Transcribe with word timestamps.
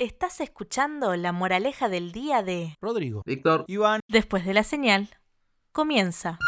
Estás 0.00 0.40
escuchando 0.40 1.16
la 1.16 1.32
moraleja 1.32 1.88
del 1.88 2.12
día 2.12 2.44
de 2.44 2.76
Rodrigo. 2.80 3.24
Víctor. 3.26 3.64
Iván. 3.66 4.00
Después 4.06 4.46
de 4.46 4.54
la 4.54 4.62
señal, 4.62 5.08
comienza. 5.72 6.38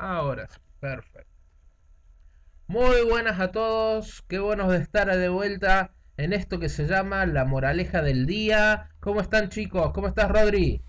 Ahora 0.00 0.48
sí, 0.48 0.58
perfecto. 0.80 1.30
Muy 2.68 3.02
buenas 3.02 3.38
a 3.38 3.52
todos, 3.52 4.22
qué 4.28 4.38
buenos 4.38 4.72
de 4.72 4.78
estar 4.78 5.14
de 5.14 5.28
vuelta 5.28 5.92
en 6.16 6.32
esto 6.32 6.58
que 6.58 6.70
se 6.70 6.86
llama 6.86 7.26
la 7.26 7.44
moraleja 7.44 8.00
del 8.00 8.24
día. 8.24 8.88
¿Cómo 9.00 9.20
están 9.20 9.50
chicos? 9.50 9.92
¿Cómo 9.92 10.08
estás 10.08 10.30
Rodri? 10.30 10.80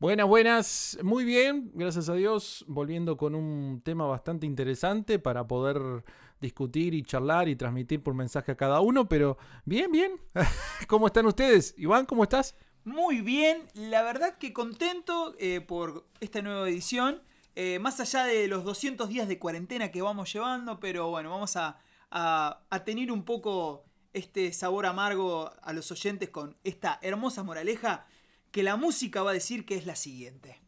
Buenas, 0.00 0.26
buenas. 0.26 0.98
Muy 1.02 1.24
bien, 1.24 1.72
gracias 1.74 2.08
a 2.08 2.14
Dios. 2.14 2.64
Volviendo 2.66 3.18
con 3.18 3.34
un 3.34 3.82
tema 3.84 4.06
bastante 4.06 4.46
interesante 4.46 5.18
para 5.18 5.46
poder 5.46 6.02
discutir 6.40 6.94
y 6.94 7.02
charlar 7.02 7.50
y 7.50 7.56
transmitir 7.56 8.02
por 8.02 8.14
mensaje 8.14 8.52
a 8.52 8.56
cada 8.56 8.80
uno. 8.80 9.06
Pero 9.10 9.36
bien, 9.66 9.92
bien. 9.92 10.12
¿Cómo 10.88 11.08
están 11.08 11.26
ustedes? 11.26 11.74
Iván, 11.76 12.06
¿cómo 12.06 12.22
estás? 12.22 12.56
Muy 12.84 13.20
bien, 13.20 13.64
la 13.74 14.02
verdad 14.02 14.38
que 14.38 14.54
contento 14.54 15.34
eh, 15.38 15.60
por 15.60 16.06
esta 16.20 16.40
nueva 16.40 16.66
edición. 16.66 17.20
Eh, 17.56 17.78
más 17.78 18.00
allá 18.00 18.24
de 18.24 18.48
los 18.48 18.64
200 18.64 19.08
días 19.08 19.28
de 19.28 19.38
cuarentena 19.38 19.90
que 19.90 20.02
vamos 20.02 20.32
llevando, 20.32 20.80
pero 20.80 21.08
bueno, 21.10 21.30
vamos 21.30 21.56
a, 21.56 21.78
a, 22.10 22.62
a 22.68 22.84
tener 22.84 23.12
un 23.12 23.24
poco 23.24 23.84
este 24.12 24.52
sabor 24.52 24.86
amargo 24.86 25.52
a 25.62 25.72
los 25.72 25.90
oyentes 25.90 26.30
con 26.30 26.56
esta 26.64 26.98
hermosa 27.02 27.42
moraleja 27.42 28.06
que 28.50 28.62
la 28.62 28.76
música 28.76 29.22
va 29.22 29.30
a 29.30 29.34
decir 29.34 29.66
que 29.66 29.76
es 29.76 29.86
la 29.86 29.96
siguiente. 29.96 30.60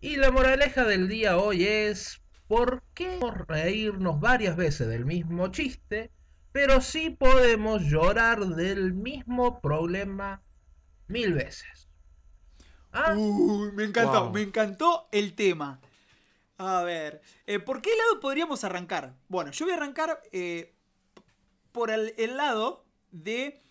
Y 0.00 0.16
la 0.16 0.32
moraleja 0.32 0.84
del 0.84 1.06
día 1.06 1.38
hoy 1.38 1.64
es 1.64 2.20
¿por 2.48 2.82
qué 2.92 3.20
reírnos 3.46 4.18
varias 4.18 4.56
veces 4.56 4.88
del 4.88 5.04
mismo 5.04 5.48
chiste, 5.48 6.10
pero 6.50 6.80
sí 6.80 7.10
podemos 7.10 7.82
llorar 7.82 8.40
del 8.40 8.92
mismo 8.92 9.60
problema 9.60 10.42
mil 11.06 11.34
veces? 11.34 11.88
¿Ah? 12.92 13.14
Uy, 13.16 13.72
me 13.72 13.84
encantó, 13.84 14.24
Wow. 14.24 14.32
me 14.32 14.42
encantó 14.42 15.08
el 15.12 15.34
tema. 15.34 15.80
A 16.58 16.82
ver, 16.82 17.22
eh, 17.46 17.58
¿por 17.58 17.82
qué 17.82 17.90
lado 17.96 18.20
podríamos 18.20 18.64
arrancar? 18.64 19.16
Bueno, 19.28 19.50
yo 19.52 19.64
voy 19.66 19.72
a 19.74 19.76
arrancar 19.76 20.22
eh, 20.32 20.74
por 21.72 21.90
el, 21.90 22.14
el 22.18 22.36
lado 22.36 22.84
de 23.10 23.62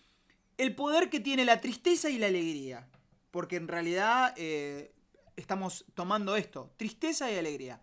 el 0.58 0.74
poder 0.74 1.10
que 1.10 1.20
tiene 1.20 1.44
la 1.44 1.60
tristeza 1.60 2.10
y 2.10 2.18
la 2.18 2.26
alegría. 2.26 2.88
Porque 3.30 3.56
en 3.56 3.68
realidad 3.68 4.34
eh, 4.36 4.92
estamos 5.36 5.84
tomando 5.94 6.36
esto, 6.36 6.72
tristeza 6.76 7.30
y 7.32 7.38
alegría. 7.38 7.80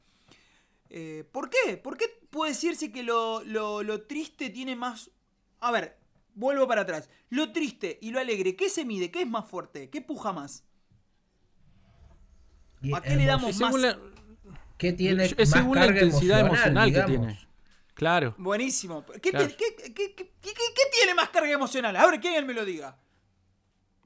Eh, 0.89 1.23
¿Por 1.31 1.49
qué? 1.49 1.77
¿Por 1.77 1.97
qué 1.97 2.05
puede 2.29 2.51
decirse 2.51 2.91
que 2.91 3.03
lo, 3.03 3.43
lo- 3.43 3.83
lo 3.83 4.03
triste 4.03 4.49
tiene 4.49 4.75
más... 4.75 5.11
A 5.59 5.71
ver, 5.71 5.97
vuelvo 6.35 6.67
para 6.67 6.81
atrás. 6.81 7.09
Lo 7.29 7.51
triste 7.51 7.97
y 8.01 8.11
lo 8.11 8.19
alegre, 8.19 8.55
¿qué 8.55 8.69
se 8.69 8.85
mide? 8.85 9.11
¿Qué 9.11 9.21
es 9.21 9.27
más 9.27 9.49
fuerte? 9.49 9.89
¿Qué 9.89 10.01
puja 10.01 10.33
más? 10.33 10.63
¿A 12.95 13.01
qué 13.01 13.15
le 13.15 13.25
damos 13.25 13.59
más? 13.59 13.75
la, 13.75 13.97
¿Qué 14.77 14.93
tiene 14.93 15.25
es 15.25 15.37
más 15.37 15.49
según 15.49 15.75
la 15.75 15.85
carga 15.87 16.01
intensidad 16.03 16.39
emocional, 16.39 16.93
que 16.93 17.01
tiene. 17.03 17.39
Claro. 17.93 18.33
Buenísimo. 18.37 19.05
¿Qué, 19.21 19.31
Claro. 19.31 19.47
qué- 19.49 19.55
qué- 19.57 19.75
qué- 19.75 19.93
qué- 19.93 20.15
qué- 20.15 20.25
qué- 20.41 20.53
qué 20.53 20.81
tiene 20.95 21.13
más 21.15 21.29
carga 21.29 21.51
emocional? 21.51 21.95
A 21.97 22.05
ver, 22.07 22.19
que 22.21 22.29
alguien 22.29 22.47
me 22.47 22.53
lo 22.53 22.63
diga. 22.63 22.97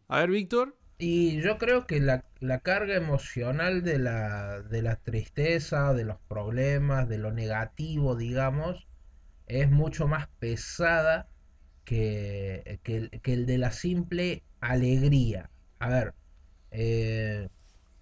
A 0.08 0.20
ver, 0.20 0.30
Víctor. 0.32 0.76
Y 0.98 1.42
yo 1.42 1.58
creo 1.58 1.86
que 1.86 2.00
la, 2.00 2.24
la 2.40 2.60
carga 2.60 2.96
emocional 2.96 3.84
de 3.84 4.00
la, 4.00 4.62
de 4.62 4.82
la 4.82 4.96
tristeza, 4.96 5.94
de 5.94 6.06
los 6.06 6.18
problemas, 6.28 7.08
de 7.08 7.18
lo 7.20 7.32
negativo, 7.32 8.16
digamos, 8.16 8.88
es 9.48 9.70
mucho 9.70 10.08
más 10.08 10.28
pesada 10.40 11.28
que, 11.86 12.80
que 12.84 12.98
el, 12.98 13.10
que 13.22 13.34
el 13.34 13.46
de 13.46 13.58
la 13.58 13.72
simple 13.72 14.44
alegría. 14.62 15.50
A 15.80 15.90
ver, 15.90 16.14
eh, 16.72 17.50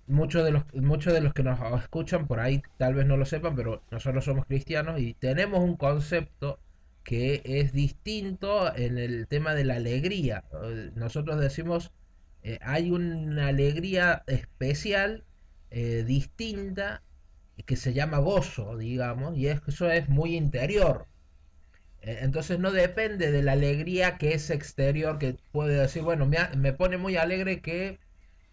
muchos 0.08 0.44
de 0.46 0.52
los, 0.52 0.64
muchos 0.76 1.14
de 1.14 1.22
los 1.22 1.34
que 1.34 1.44
nos 1.44 1.60
escuchan 1.82 2.28
por 2.28 2.40
ahí 2.40 2.62
tal 2.78 2.94
vez 2.96 3.06
no 3.06 3.18
lo 3.18 3.26
sepan, 3.26 3.56
pero 3.56 3.84
nosotros 3.92 4.26
somos 4.26 4.46
cristianos 4.46 5.00
y 5.00 5.14
tenemos 5.16 5.60
un 5.64 5.78
concepto 5.78 6.60
que 7.04 7.42
es 7.46 7.74
distinto 7.74 8.76
en 8.76 8.98
el 8.98 9.28
tema 9.28 9.56
de 9.56 9.66
la 9.66 9.76
alegría. 9.78 10.44
Nosotros 10.96 11.40
decimos 11.40 11.92
eh, 12.44 12.60
hay 12.62 12.92
una 12.92 13.48
alegría 13.48 14.24
especial, 14.28 15.24
eh, 15.72 16.04
distinta, 16.06 17.04
que 17.66 17.76
se 17.78 17.94
llama 17.94 18.20
gozo, 18.20 18.78
digamos, 18.78 19.38
y 19.38 19.48
es- 19.48 19.62
eso 19.68 19.90
es 19.92 20.10
muy 20.10 20.36
interior. 20.36 21.08
Eh, 22.02 22.20
Entonces 22.22 22.60
no 22.60 22.72
depende 22.72 23.32
de 23.32 23.44
la 23.44 23.54
alegría 23.54 24.18
que 24.18 24.34
es 24.34 24.50
exterior, 24.50 25.18
que 25.20 25.38
puede 25.52 25.76
decir, 25.80 26.04
bueno, 26.04 26.26
me, 26.28 26.38
me 26.58 26.74
pone 26.74 26.98
muy 26.98 27.16
alegre 27.18 27.62
que 27.62 28.00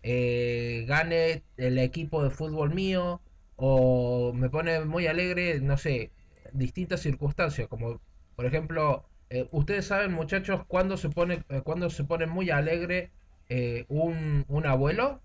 eh, 0.03 0.85
gane 0.89 1.43
el 1.57 1.79
equipo 1.79 2.23
de 2.23 2.31
fútbol 2.31 2.75
mío, 2.75 3.21
o 3.57 4.33
me 4.35 4.49
pone 4.51 4.81
muy 4.85 5.07
alegre, 5.07 5.61
no 5.61 5.77
sé, 5.77 6.11
distintas 6.53 7.01
circunstancias, 7.01 7.69
como 7.69 8.01
por 8.37 8.47
ejemplo, 8.47 9.05
eh, 9.31 9.49
ustedes 9.51 9.87
saben, 9.87 10.13
muchachos, 10.13 10.63
cuándo 10.69 10.97
se 10.97 11.09
pone, 11.11 11.45
eh, 11.49 11.61
cuándo 11.65 11.91
se 11.91 12.05
pone 12.05 12.27
muy 12.27 12.51
alegre 12.51 13.11
eh, 13.49 13.85
un, 13.89 14.45
un 14.49 14.67
abuelo, 14.67 15.21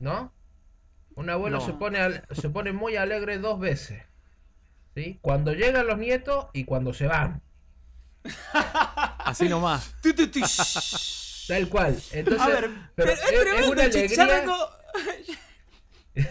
¿no? 0.00 0.32
Un 1.16 1.30
abuelo 1.30 1.58
No. 1.58 1.64
se 1.66 1.72
pone, 1.74 1.98
al- 2.00 2.24
se 2.32 2.50
pone 2.50 2.72
muy 2.72 2.96
alegre 2.96 3.38
dos 3.38 3.60
veces, 3.60 4.02
¿sí? 4.96 5.18
Cuando 5.22 5.52
llegan 5.54 5.86
los 5.86 5.98
nietos 5.98 6.46
y 6.52 6.64
cuando 6.64 6.92
se 6.92 7.06
van, 7.06 7.40
Así 9.24 9.48
nomás. 9.48 9.94
Tal 11.46 11.68
cual. 11.68 12.00
Entonces, 12.12 12.42
A 12.42 12.48
ver, 12.48 12.70
pero 12.94 13.10
es, 13.12 13.20
una 13.68 13.82
alegría. 13.84 14.44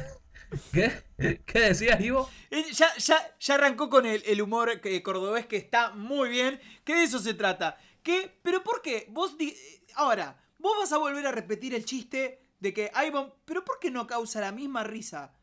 ¿Qué? 0.71 1.03
¿Qué 1.45 1.59
decías, 1.59 1.99
Ivo? 2.01 2.29
ya, 2.73 2.95
ya- 2.97 3.35
ya 3.39 3.55
arrancó 3.55 3.89
con 3.89 4.05
el, 4.05 4.21
el 4.25 4.41
humor 4.41 4.81
cordobés 5.01 5.45
que 5.47 5.57
está 5.57 5.91
muy 5.91 6.29
bien. 6.29 6.59
Que 6.83 6.95
de 6.95 7.03
eso 7.03 7.19
se 7.19 7.33
trata. 7.33 7.77
¿Qué? 8.03 8.39
¿Pero 8.43 8.63
por 8.63 8.81
qué? 8.81 9.07
Vos 9.09 9.37
di- 9.37 9.55
Ahora, 9.95 10.37
vos 10.59 10.77
vas 10.77 10.91
a 10.91 10.97
volver 10.97 11.25
a 11.27 11.31
repetir 11.31 11.73
el 11.73 11.85
chiste 11.85 12.39
de 12.59 12.73
que 12.73 12.91
bom- 13.11 13.33
¿Pero 13.45 13.63
por 13.65 13.79
qué 13.79 13.89
no 13.91 14.05
causa 14.07 14.41
la 14.41 14.51
misma 14.51 14.83
risa? 14.83 15.33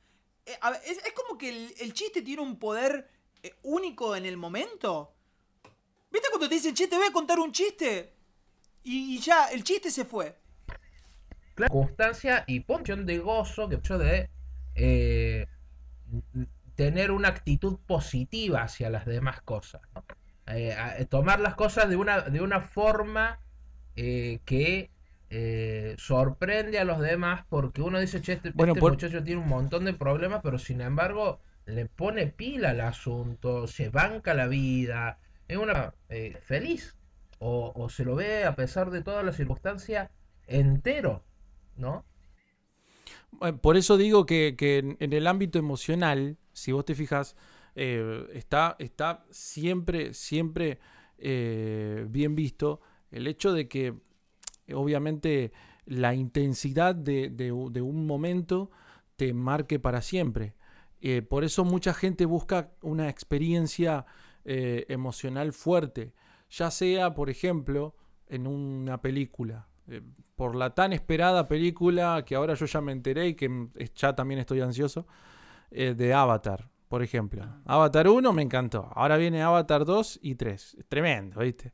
Eh, 0.46 0.56
a 0.60 0.70
ver, 0.70 0.80
es, 0.86 0.98
es 1.04 1.12
como 1.12 1.36
que 1.38 1.48
el, 1.48 1.74
el 1.80 1.92
chiste 1.92 2.22
tiene 2.22 2.42
un 2.42 2.58
poder 2.58 3.08
eh, 3.42 3.54
único 3.62 4.14
en 4.16 4.26
el 4.26 4.36
momento. 4.36 5.12
¿Viste 6.10 6.28
cuando 6.30 6.48
te 6.48 6.54
dicen, 6.56 6.74
che, 6.74 6.86
te 6.88 6.96
voy 6.96 7.06
a 7.06 7.12
contar 7.12 7.38
un 7.38 7.52
chiste? 7.52 8.14
Y, 8.82 9.16
y 9.16 9.20
ya, 9.20 9.48
el 9.52 9.62
chiste 9.64 9.90
se 9.90 10.04
fue. 10.04 10.36
circunstancia 11.56 12.44
y 12.46 12.60
punción 12.60 13.04
de 13.06 13.18
gozo, 13.18 13.68
que 13.68 13.76
hecho 13.76 13.98
de 13.98 14.30
eh, 14.74 15.46
tener 16.74 17.10
una 17.10 17.28
actitud 17.28 17.78
positiva 17.86 18.62
hacia 18.62 18.88
las 18.90 19.04
demás 19.04 19.42
cosas. 19.42 19.82
¿no? 19.94 20.04
Eh, 20.46 20.72
a- 20.72 21.04
tomar 21.06 21.40
las 21.40 21.54
cosas 21.54 21.88
de 21.88 21.96
una, 21.96 22.22
de 22.22 22.40
una 22.40 22.60
forma 22.60 23.40
eh, 23.96 24.40
que 24.44 24.90
eh, 25.28 25.94
sorprende 25.98 26.78
a 26.78 26.84
los 26.84 27.00
demás 27.00 27.44
porque 27.48 27.82
uno 27.82 28.00
dice, 28.00 28.20
che, 28.22 28.34
este, 28.34 28.50
Bueno, 28.52 28.72
este 28.72 28.80
por- 28.80 28.92
muchacho 28.92 29.22
tiene 29.22 29.40
un 29.40 29.48
montón 29.48 29.84
de 29.84 29.92
problemas, 29.92 30.40
pero 30.42 30.58
sin 30.58 30.80
embargo 30.80 31.40
le 31.66 31.86
pone 31.86 32.26
pila 32.26 32.70
al 32.70 32.80
asunto, 32.80 33.66
se 33.66 33.90
banca 33.90 34.34
la 34.34 34.46
vida, 34.48 35.18
es 35.46 35.56
una 35.58 35.92
eh, 36.08 36.38
feliz. 36.42 36.96
O, 37.42 37.88
se 37.88 38.04
lo 38.04 38.16
ve 38.16 38.44
a 38.44 38.54
pesar 38.54 38.90
de 38.90 39.02
todas 39.02 39.24
las 39.24 39.36
circunstancias 39.36 40.10
entero, 40.46 41.24
¿no? 41.74 42.04
Eh, 43.40 43.54
Por 43.54 43.78
eso 43.78 43.96
digo 43.96 44.26
que, 44.26 44.54
en, 45.00 45.12
el 45.12 45.26
ámbito 45.26 45.58
emocional, 45.58 46.36
si 46.52 46.72
vos 46.72 46.84
te 46.84 46.94
fijas, 46.94 47.36
eh, 47.76 48.26
está, 48.34 48.76
está 48.78 49.24
siempre, 49.30 50.12
siempre 50.12 50.80
eh, 51.16 52.04
bien 52.10 52.34
visto 52.34 52.82
el 53.10 53.26
hecho 53.26 53.54
de 53.54 53.68
que 53.68 53.94
obviamente 54.74 55.52
la 55.86 56.14
intensidad 56.14 56.94
de, 56.94 57.52
un 57.52 58.06
momento 58.06 58.70
te 59.16 59.32
marque 59.32 59.78
para 59.78 60.02
siempre. 60.02 60.54
Por 61.30 61.44
eso 61.44 61.64
mucha 61.64 61.94
gente 61.94 62.26
busca 62.26 62.70
una 62.82 63.08
experiencia 63.08 64.04
emocional 64.44 65.54
fuerte, 65.54 66.12
ya 66.50 66.70
sea, 66.70 67.14
por 67.14 67.30
ejemplo, 67.30 67.94
en 68.26 68.46
una 68.46 69.00
película. 69.00 69.66
eh, 69.88 70.02
por 70.36 70.56
la 70.56 70.74
tan 70.74 70.94
esperada 70.94 71.46
película 71.48 72.24
que 72.24 72.34
ahora 72.34 72.54
yo 72.54 72.64
ya 72.64 72.80
me 72.80 72.92
enteré 72.92 73.28
y 73.28 73.34
que 73.34 73.68
ya 73.94 74.14
también 74.16 74.40
estoy 74.40 74.62
ansioso, 74.62 75.06
eh, 75.70 75.94
de 75.94 76.14
Avatar, 76.14 76.70
por 76.88 77.02
ejemplo. 77.02 77.44
Avatar 77.66 78.08
1 78.08 78.32
me 78.32 78.40
encantó. 78.40 78.88
Ahora 78.94 79.18
viene 79.18 79.42
Avatar 79.42 79.84
2 79.84 80.18
y 80.22 80.36
3. 80.36 80.76
Es 80.78 80.86
tremendo, 80.88 81.40
¿viste? 81.40 81.72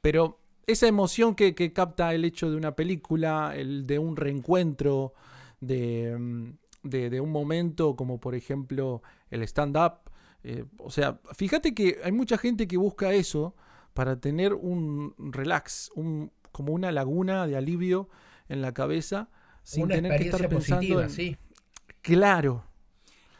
Pero 0.00 0.40
esa 0.66 0.86
emoción 0.86 1.34
que, 1.34 1.54
capta 1.74 2.14
el 2.14 2.24
hecho 2.24 2.50
de 2.50 2.56
una 2.56 2.74
película, 2.74 3.52
el 3.54 3.86
de 3.86 3.98
un 3.98 4.16
reencuentro, 4.16 5.12
de, 5.60 6.16
mm, 6.18 6.50
de 6.84 7.20
un 7.20 7.30
momento 7.30 7.96
como 7.96 8.18
por 8.18 8.34
ejemplo 8.34 9.02
el 9.30 9.42
stand-up. 9.42 10.10
eh, 10.42 10.64
o 10.78 10.90
sea, 10.90 11.20
fíjate 11.34 11.74
que 11.74 11.98
hay 12.04 12.12
mucha 12.12 12.38
gente 12.38 12.66
que 12.66 12.76
busca 12.78 13.12
eso 13.12 13.56
para 13.96 14.20
tener 14.20 14.54
un 14.54 15.16
relax, 15.18 15.90
un, 15.96 16.30
como 16.52 16.72
una 16.72 16.92
laguna 16.92 17.48
de 17.48 17.56
alivio 17.56 18.08
en 18.48 18.62
la 18.62 18.72
cabeza 18.72 19.28
sin 19.64 19.84
Una 19.84 19.96
tener 19.96 20.16
que 20.16 20.26
estar 20.26 20.40
experiencia 20.42 20.78
pensando 20.78 21.02
positiva, 21.02 21.02
en... 21.02 21.10
sí. 21.10 21.36
Claro. 22.02 22.64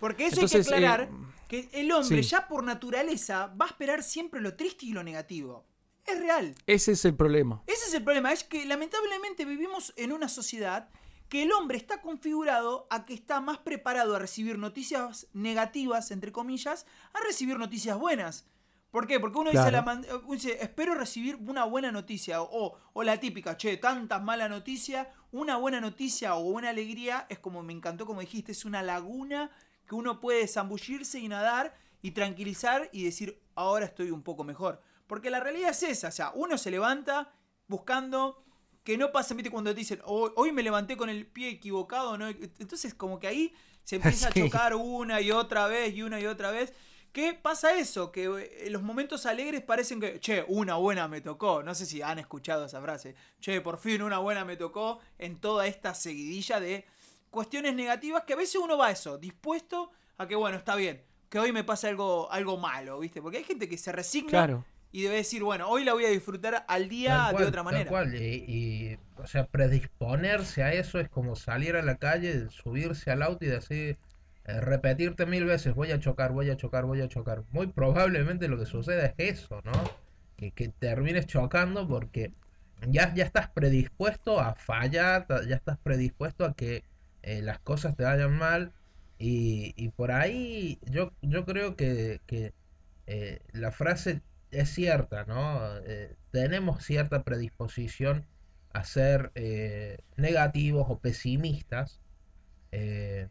Porque 0.00 0.26
eso 0.26 0.40
Entonces, 0.40 0.66
hay 0.66 0.80
que 0.80 0.86
aclarar 0.86 1.00
eh, 1.02 1.16
que 1.46 1.68
el 1.72 1.92
hombre 1.92 2.22
sí. 2.24 2.30
ya 2.30 2.48
por 2.48 2.64
naturaleza 2.64 3.54
va 3.60 3.66
a 3.66 3.68
esperar 3.68 4.02
siempre 4.02 4.40
lo 4.40 4.56
triste 4.56 4.86
y 4.86 4.92
lo 4.92 5.04
negativo. 5.04 5.64
Es 6.04 6.18
real. 6.18 6.54
Ese 6.66 6.92
es 6.92 7.04
el 7.04 7.14
problema. 7.14 7.62
Ese 7.68 7.86
es 7.86 7.94
el 7.94 8.02
problema, 8.02 8.32
es 8.32 8.42
que 8.42 8.64
lamentablemente 8.64 9.44
vivimos 9.44 9.92
en 9.96 10.10
una 10.10 10.28
sociedad 10.28 10.88
que 11.28 11.42
el 11.42 11.52
hombre 11.52 11.76
está 11.76 12.00
configurado 12.00 12.86
a 12.90 13.04
que 13.04 13.14
está 13.14 13.40
más 13.40 13.58
preparado 13.58 14.16
a 14.16 14.18
recibir 14.18 14.58
noticias 14.58 15.28
negativas, 15.32 16.10
entre 16.10 16.32
comillas, 16.32 16.86
a 17.12 17.20
recibir 17.20 17.58
noticias 17.58 17.98
buenas. 17.98 18.46
¿Por 18.90 19.06
qué? 19.06 19.20
Porque 19.20 19.38
uno, 19.38 19.50
dice, 19.50 19.70
la 19.70 19.82
man- 19.82 20.06
uno 20.24 20.32
dice, 20.34 20.56
espero 20.62 20.94
recibir 20.94 21.36
una 21.36 21.64
buena 21.64 21.92
noticia, 21.92 22.40
o, 22.42 22.78
o 22.92 23.02
la 23.02 23.18
típica, 23.20 23.56
che, 23.56 23.76
tantas 23.76 24.22
malas 24.22 24.48
noticias, 24.48 25.06
una 25.32 25.56
buena 25.56 25.80
noticia 25.80 26.34
o 26.36 26.40
una 26.40 26.70
alegría 26.70 27.26
es 27.28 27.38
como, 27.38 27.62
me 27.62 27.74
encantó 27.74 28.06
como 28.06 28.20
dijiste, 28.20 28.52
es 28.52 28.64
una 28.64 28.82
laguna 28.82 29.50
que 29.86 29.94
uno 29.94 30.18
puede 30.20 30.48
zambullirse 30.48 31.18
y 31.20 31.28
nadar 31.28 31.74
y 32.00 32.12
tranquilizar 32.12 32.88
y 32.92 33.04
decir, 33.04 33.42
ahora 33.54 33.84
estoy 33.84 34.10
un 34.10 34.22
poco 34.22 34.44
mejor. 34.44 34.80
Porque 35.06 35.30
la 35.30 35.40
realidad 35.40 35.70
es 35.70 35.82
esa, 35.82 36.08
o 36.08 36.12
sea, 36.12 36.30
uno 36.34 36.56
se 36.56 36.70
levanta 36.70 37.32
buscando 37.68 38.44
que 38.82 38.96
no 38.96 39.12
pase, 39.12 39.34
¿viste? 39.34 39.50
Cuando 39.50 39.72
te 39.72 39.80
dicen, 39.80 40.00
"Hoy- 40.04 40.30
hoy 40.36 40.52
me 40.52 40.62
levanté 40.62 40.96
con 40.96 41.10
el 41.10 41.26
pie 41.26 41.50
equivocado, 41.50 42.16
¿no? 42.16 42.28
Entonces 42.28 42.94
como 42.94 43.18
que 43.18 43.26
ahí 43.26 43.52
se 43.84 43.96
empieza 43.96 44.30
Sí. 44.32 44.40
a 44.40 44.44
chocar 44.44 44.74
una 44.74 45.20
y 45.20 45.32
otra 45.32 45.66
vez 45.66 45.94
y 45.94 46.02
una 46.02 46.20
y 46.20 46.26
otra 46.26 46.50
vez. 46.50 46.72
¿Qué 47.16 47.32
pasa 47.32 47.78
eso? 47.78 48.12
Que 48.12 48.24
eh, 48.26 48.68
los 48.68 48.82
momentos 48.82 49.24
alegres 49.24 49.62
parecen 49.62 50.00
que, 50.00 50.20
che, 50.20 50.44
una 50.48 50.74
buena 50.74 51.08
me 51.08 51.22
tocó. 51.22 51.62
No 51.62 51.74
sé 51.74 51.86
si 51.86 52.02
han 52.02 52.18
escuchado 52.18 52.66
esa 52.66 52.82
frase. 52.82 53.14
Che, 53.40 53.62
por 53.62 53.78
fin 53.78 54.02
una 54.02 54.18
buena 54.18 54.44
me 54.44 54.58
tocó 54.58 55.00
en 55.18 55.38
toda 55.38 55.66
esta 55.66 55.94
seguidilla 55.94 56.60
de 56.60 56.84
cuestiones 57.30 57.74
negativas 57.74 58.24
que 58.24 58.34
a 58.34 58.36
veces 58.36 58.56
uno 58.56 58.76
va 58.76 58.88
a 58.88 58.90
eso, 58.90 59.16
dispuesto 59.16 59.90
a 60.18 60.28
que, 60.28 60.34
bueno, 60.36 60.58
está 60.58 60.76
bien, 60.76 61.00
que 61.30 61.38
hoy 61.38 61.52
me 61.52 61.64
pasa 61.64 61.88
algo, 61.88 62.30
algo 62.30 62.58
malo, 62.58 62.98
¿viste? 62.98 63.22
Porque 63.22 63.38
hay 63.38 63.44
gente 63.44 63.66
que 63.66 63.78
se 63.78 63.92
resigna 63.92 64.28
Claro. 64.28 64.66
y 64.92 65.00
debe 65.04 65.16
decir, 65.16 65.42
bueno, 65.42 65.70
hoy 65.70 65.84
la 65.84 65.94
voy 65.94 66.04
a 66.04 66.10
disfrutar 66.10 66.66
al 66.68 66.86
día 66.90 67.14
Tal 67.16 67.30
cual, 67.32 67.42
de 67.44 67.48
otra 67.48 67.58
tal 67.64 67.64
manera. 67.72 67.88
cual, 67.90 68.14
Y, 68.14 68.44
y, 68.46 68.98
o 69.16 69.26
sea, 69.26 69.46
predisponerse 69.46 70.62
a 70.64 70.74
eso 70.74 71.00
es 71.00 71.08
como 71.08 71.34
salir 71.34 71.76
a 71.76 71.82
la 71.82 71.96
calle, 71.96 72.50
subirse 72.50 73.10
al 73.10 73.22
auto 73.22 73.46
y 73.46 73.48
decir, 73.48 73.96
repetirte 74.46 75.26
mil 75.26 75.44
veces, 75.44 75.74
voy 75.74 75.90
a 75.92 75.98
chocar, 75.98 76.32
voy 76.32 76.50
a 76.50 76.56
chocar, 76.56 76.84
voy 76.84 77.00
a 77.00 77.08
chocar. 77.08 77.44
Muy 77.50 77.66
probablemente 77.68 78.48
lo 78.48 78.58
que 78.58 78.66
suceda 78.66 79.06
es 79.06 79.14
eso, 79.18 79.60
¿no? 79.64 79.72
Que, 80.36 80.52
que 80.52 80.68
termines 80.68 81.26
chocando 81.26 81.88
porque 81.88 82.32
ya, 82.88 83.12
ya 83.14 83.24
estás 83.24 83.48
predispuesto 83.50 84.40
a 84.40 84.54
fallar, 84.54 85.26
ya 85.48 85.56
estás 85.56 85.78
predispuesto 85.78 86.44
a 86.44 86.54
que 86.54 86.84
eh, 87.22 87.42
las 87.42 87.58
cosas 87.60 87.96
te 87.96 88.04
vayan 88.04 88.36
mal. 88.36 88.72
Y, 89.18 89.72
y 89.76 89.88
por 89.90 90.12
ahí 90.12 90.78
yo, 90.82 91.12
yo 91.22 91.46
creo 91.46 91.74
que, 91.76 92.20
que 92.26 92.52
eh, 93.06 93.40
la 93.52 93.72
frase 93.72 94.22
es 94.50 94.70
cierta, 94.70 95.24
¿no? 95.24 95.60
Eh, 95.86 96.14
tenemos 96.30 96.84
cierta 96.84 97.24
predisposición 97.24 98.26
a 98.72 98.84
ser 98.84 99.32
eh, 99.34 99.98
negativos 100.16 100.86
o 100.88 100.98
pesimistas 101.00 102.00
eh, 102.72 103.28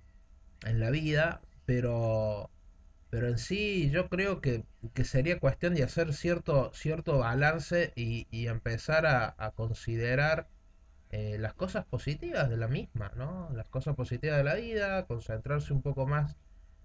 en 0.64 0.80
la 0.80 0.90
vida, 0.92 1.42
pero, 1.66 2.50
pero 3.10 3.28
en 3.30 3.38
sí 3.40 3.90
yo 3.92 4.10
creo 4.10 4.42
que, 4.42 4.66
que 4.94 5.06
sería 5.06 5.40
cuestión 5.40 5.76
de 5.76 5.84
hacer 5.84 6.14
cierto, 6.14 6.72
cierto 6.74 7.20
balance 7.20 7.94
y, 7.96 8.28
y 8.32 8.48
empezar 8.48 9.06
a, 9.06 9.36
a 9.38 9.52
considerar 9.52 10.50
eh, 11.12 11.38
las 11.40 11.54
cosas 11.54 11.86
positivas 11.86 12.50
de 12.50 12.58
la 12.58 12.68
misma, 12.68 13.12
¿no? 13.16 13.50
Las 13.54 13.70
cosas 13.70 13.96
positivas 13.96 14.38
de 14.38 14.44
la 14.44 14.56
vida, 14.56 15.06
concentrarse 15.06 15.74
un 15.74 15.82
poco 15.82 16.08
más 16.08 16.36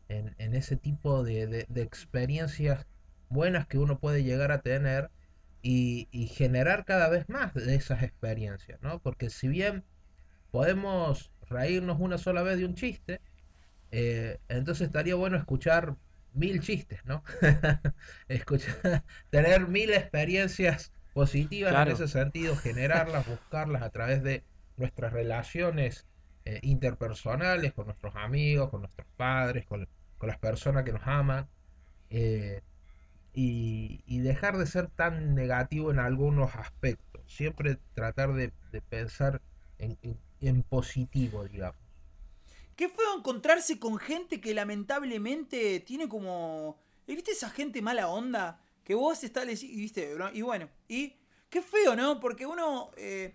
en, 0.08 0.34
en 0.38 0.54
ese 0.54 0.76
tipo 0.76 1.24
de, 1.24 1.46
de- 1.68 1.82
experiencias 1.82 2.86
buenas 3.30 3.66
que 3.66 3.78
uno 3.78 3.98
puede 4.00 4.24
llegar 4.24 4.52
a 4.52 4.62
tener 4.62 5.10
y, 5.62 6.08
y 6.12 6.28
generar 6.28 6.84
cada 6.84 7.08
vez 7.08 7.28
más 7.28 7.54
de 7.54 7.74
esas 7.76 8.02
experiencias, 8.02 8.80
¿no? 8.82 9.00
Porque 9.00 9.30
si 9.30 9.48
bien 9.48 9.84
podemos 10.50 11.32
reírnos 11.42 12.00
una 12.00 12.18
sola 12.18 12.42
vez 12.42 12.58
de 12.58 12.66
un 12.66 12.74
chiste, 12.74 13.20
eh, 13.90 14.38
entonces 14.48 14.86
estaría 14.88 15.14
bueno 15.16 15.36
escuchar 15.36 15.96
mil 16.32 16.60
chistes, 16.60 17.00
¿no? 17.04 17.22
Escuchar, 18.28 19.04
tener 19.30 19.68
mil 19.68 19.90
experiencias 19.92 20.92
positivas 21.12 21.76
Claro. 21.76 21.80
en 21.80 21.88
ese 21.88 22.08
sentido, 22.08 22.56
generarlas, 22.56 23.24
buscarlas 23.26 23.82
a 23.82 23.90
través 23.90 24.22
de 24.22 24.46
nuestras 24.76 25.12
relaciones 25.12 26.06
eh, 26.44 26.60
interpersonales, 26.62 27.72
con 27.74 27.86
nuestros 27.86 28.14
amigos, 28.16 28.70
con 28.70 28.82
nuestros 28.82 29.08
padres, 29.16 29.66
con, 29.66 29.88
con 30.18 30.28
las 30.28 30.38
personas 30.38 30.84
que 30.84 30.92
nos 30.92 31.06
aman, 31.06 31.50
eh, 32.10 32.62
y, 33.32 34.02
y 34.06 34.20
dejar 34.20 34.58
de 34.58 34.66
ser 34.66 34.88
tan 34.90 35.34
negativo 35.34 35.90
en 35.90 35.98
algunos 36.00 36.54
aspectos, 36.56 37.22
siempre 37.26 37.78
tratar 37.94 38.34
de, 38.34 38.54
de 38.72 38.82
pensar 38.82 39.42
en, 39.78 39.98
en- 40.02 40.20
en 40.40 40.62
positivo, 40.64 41.44
digamos. 41.46 41.80
Qué 42.76 42.88
feo 42.88 43.16
encontrarse 43.16 43.78
con 43.78 43.98
gente 43.98 44.40
que 44.40 44.54
lamentablemente 44.54 45.80
tiene 45.80 46.08
como. 46.08 46.78
¿Viste 47.06 47.32
esa 47.32 47.50
gente 47.50 47.82
mala 47.82 48.08
onda? 48.08 48.62
Que 48.84 48.94
vos 48.94 49.22
estás 49.24 49.62
y 49.62 49.76
viste, 49.76 50.14
¿no? 50.16 50.30
y 50.32 50.42
bueno, 50.42 50.68
y 50.88 51.14
qué 51.50 51.60
feo, 51.60 51.94
¿no? 51.96 52.18
Porque 52.20 52.46
uno 52.46 52.90
eh, 52.96 53.34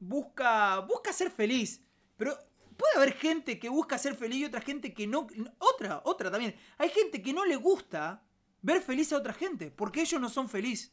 busca. 0.00 0.80
busca 0.80 1.12
ser 1.12 1.30
feliz. 1.30 1.82
Pero 2.16 2.36
puede 2.76 2.96
haber 2.96 3.12
gente 3.12 3.58
que 3.58 3.68
busca 3.68 3.96
ser 3.98 4.14
feliz 4.16 4.38
y 4.38 4.44
otra 4.46 4.60
gente 4.60 4.92
que 4.92 5.06
no. 5.06 5.26
Otra, 5.58 6.02
otra 6.04 6.30
también. 6.30 6.54
Hay 6.78 6.88
gente 6.90 7.22
que 7.22 7.32
no 7.32 7.44
le 7.44 7.56
gusta 7.56 8.22
ver 8.62 8.82
feliz 8.82 9.12
a 9.12 9.18
otra 9.18 9.32
gente. 9.32 9.70
Porque 9.70 10.00
ellos 10.00 10.20
no 10.20 10.28
son 10.28 10.48
felices. 10.48 10.92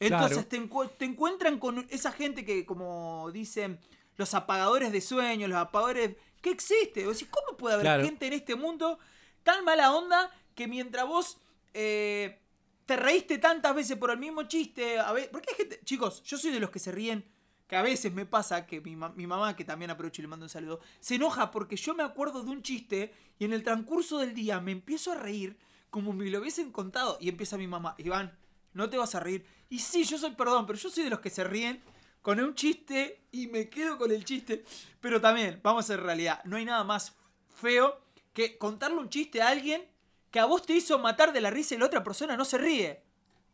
Entonces 0.00 0.32
Claro. 0.32 0.48
te, 0.48 0.60
encu- 0.60 0.90
te 0.96 1.04
encuentran 1.04 1.58
con 1.58 1.86
esa 1.90 2.10
gente 2.10 2.44
que, 2.44 2.64
como 2.64 3.30
dicen, 3.32 3.78
los 4.16 4.32
apagadores 4.34 4.92
de 4.92 5.00
sueños, 5.00 5.48
los 5.50 5.58
apagadores... 5.58 6.16
¿Qué 6.40 6.50
existe? 6.50 7.06
O 7.06 7.14
sea, 7.14 7.28
¿Cómo 7.30 7.56
puede 7.56 7.74
haber 7.74 7.84
Claro. 7.84 8.04
gente 8.04 8.26
en 8.26 8.32
este 8.32 8.54
mundo 8.54 8.98
tan 9.42 9.64
mala 9.64 9.92
onda 9.94 10.30
que 10.54 10.66
mientras 10.68 11.06
vos 11.06 11.38
eh, 11.74 12.38
te 12.86 12.96
reíste 12.96 13.38
tantas 13.38 13.74
veces 13.74 13.96
por 13.96 14.10
el 14.10 14.18
mismo 14.18 14.42
chiste... 14.44 14.98
A 14.98 15.12
ver, 15.12 15.30
porque 15.30 15.48
hay 15.50 15.56
gente... 15.56 15.80
Chicos, 15.84 16.22
yo 16.24 16.36
soy 16.38 16.50
de 16.50 16.60
los 16.60 16.70
que 16.70 16.78
se 16.78 16.90
ríen, 16.92 17.24
que 17.68 17.76
a 17.76 17.82
veces 17.82 18.12
me 18.12 18.26
pasa 18.26 18.66
que 18.66 18.80
mi, 18.80 18.96
ma- 18.96 19.10
mi 19.10 19.26
mamá, 19.26 19.54
que 19.54 19.64
también 19.64 19.90
aprovecho 19.90 20.20
y 20.20 20.24
le 20.24 20.28
mando 20.28 20.44
un 20.46 20.50
saludo, 20.50 20.80
se 20.98 21.14
enoja 21.14 21.50
porque 21.50 21.76
yo 21.76 21.94
me 21.94 22.02
acuerdo 22.02 22.42
de 22.42 22.50
un 22.50 22.62
chiste 22.62 23.14
y 23.38 23.44
en 23.44 23.52
el 23.52 23.62
transcurso 23.62 24.18
del 24.18 24.34
día 24.34 24.60
me 24.60 24.72
empiezo 24.72 25.12
a 25.12 25.14
reír 25.16 25.56
como 25.88 26.12
me 26.12 26.28
lo 26.30 26.40
hubiesen 26.40 26.72
contado. 26.72 27.16
Y 27.20 27.28
empieza 27.28 27.56
mi 27.56 27.66
mamá, 27.68 27.94
Iván, 27.98 28.36
no 28.74 28.88
te 28.90 28.96
vas 28.98 29.14
a 29.14 29.20
reír. 29.20 29.44
Y 29.68 29.78
sí, 29.78 30.04
yo 30.04 30.18
soy, 30.18 30.32
perdón, 30.32 30.66
pero 30.66 30.78
yo 30.78 30.90
soy 30.90 31.04
de 31.04 31.10
los 31.10 31.20
que 31.20 31.30
se 31.30 31.44
ríen 31.44 31.80
con 32.22 32.40
un 32.40 32.54
chiste 32.54 33.22
y 33.32 33.46
me 33.46 33.68
quedo 33.68 33.96
con 33.98 34.10
el 34.10 34.24
chiste. 34.24 34.64
Pero 35.00 35.20
también, 35.20 35.60
vamos 35.62 35.84
a 35.84 35.88
ser 35.88 36.02
realidad, 36.02 36.42
no 36.44 36.56
hay 36.56 36.64
nada 36.64 36.84
más 36.84 37.14
feo 37.60 38.00
que 38.32 38.58
contarle 38.58 38.98
un 38.98 39.08
chiste 39.08 39.42
a 39.42 39.48
alguien 39.48 39.86
que 40.30 40.38
a 40.38 40.44
vos 40.44 40.62
te 40.64 40.72
hizo 40.74 40.98
matar 40.98 41.32
de 41.32 41.40
la 41.40 41.50
risa 41.50 41.74
y 41.74 41.78
la 41.78 41.86
otra 41.86 42.04
persona 42.04 42.36
no 42.36 42.44
se 42.44 42.58
ríe. 42.58 43.02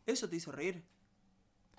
Eso 0.05 0.29
te 0.29 0.35
hizo 0.35 0.51
reír. 0.51 0.83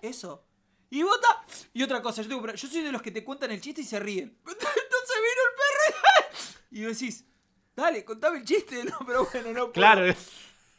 Eso. 0.01 0.45
Y 0.89 1.03
vos 1.03 1.19
ta- 1.21 1.45
Y 1.73 1.83
otra 1.83 2.01
cosa, 2.01 2.21
yo, 2.21 2.29
tengo- 2.29 2.53
yo 2.53 2.67
soy 2.67 2.81
de 2.81 2.91
los 2.91 3.01
que 3.01 3.11
te 3.11 3.23
cuentan 3.23 3.51
el 3.51 3.61
chiste 3.61 3.81
y 3.81 3.85
se 3.85 3.99
ríen. 3.99 4.37
Entonces 4.45 5.15
vino 5.15 5.41
el 5.47 5.55
perro 5.55 6.57
y, 6.71 6.79
y 6.79 6.81
decís, 6.83 7.25
dale, 7.75 8.03
contame 8.03 8.39
el 8.39 8.45
chiste. 8.45 8.83
No, 8.89 8.97
pero 9.05 9.25
bueno, 9.31 9.47
no 9.49 9.53
puedo. 9.53 9.71
Claro. 9.73 10.13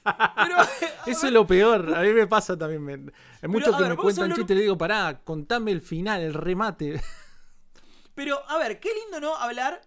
Pero, 0.04 0.56
Eso 1.06 1.26
es 1.26 1.32
lo 1.32 1.46
peor. 1.46 1.94
A 1.94 2.02
mí 2.02 2.12
me 2.12 2.26
pasa 2.26 2.56
también. 2.56 2.82
me- 2.84 3.12
Hay 3.42 3.48
muchos 3.48 3.74
que 3.76 3.82
ver, 3.82 3.90
me 3.92 3.96
cuentan 3.96 4.32
chistes 4.32 4.50
y 4.50 4.54
le 4.54 4.62
digo, 4.62 4.78
pará, 4.78 5.20
contame 5.24 5.70
el 5.72 5.80
final, 5.80 6.20
el 6.22 6.34
remate. 6.34 7.00
Pero, 8.14 8.42
a 8.48 8.58
ver, 8.58 8.80
qué 8.80 8.90
lindo, 8.94 9.20
¿no? 9.20 9.34
Hablar, 9.36 9.80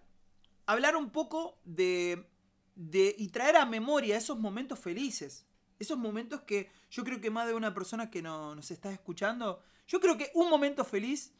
hablar 0.66 0.96
un 0.96 1.10
poco 1.12 1.60
de, 1.66 2.28
de. 2.76 3.16
y 3.18 3.30
traer 3.30 3.58
a 3.58 3.66
memoria 3.66 4.18
esos 4.18 4.40
momentos 4.40 4.80
felices. 4.80 5.46
Esos 5.80 5.98
momentos 5.98 6.42
que 6.42 6.72
yo 6.90 7.04
creo 7.04 7.20
que 7.20 7.30
más 7.32 7.48
de 7.48 7.54
una 7.54 7.74
persona 7.74 8.10
que 8.10 8.22
no, 8.22 8.56
nos 8.56 8.72
está 8.72 8.92
escuchando, 8.92 9.62
yo 9.88 10.00
creo 10.00 10.18
que 10.18 10.32
un 10.34 10.50
momento 10.50 10.86
feliz 10.86 11.34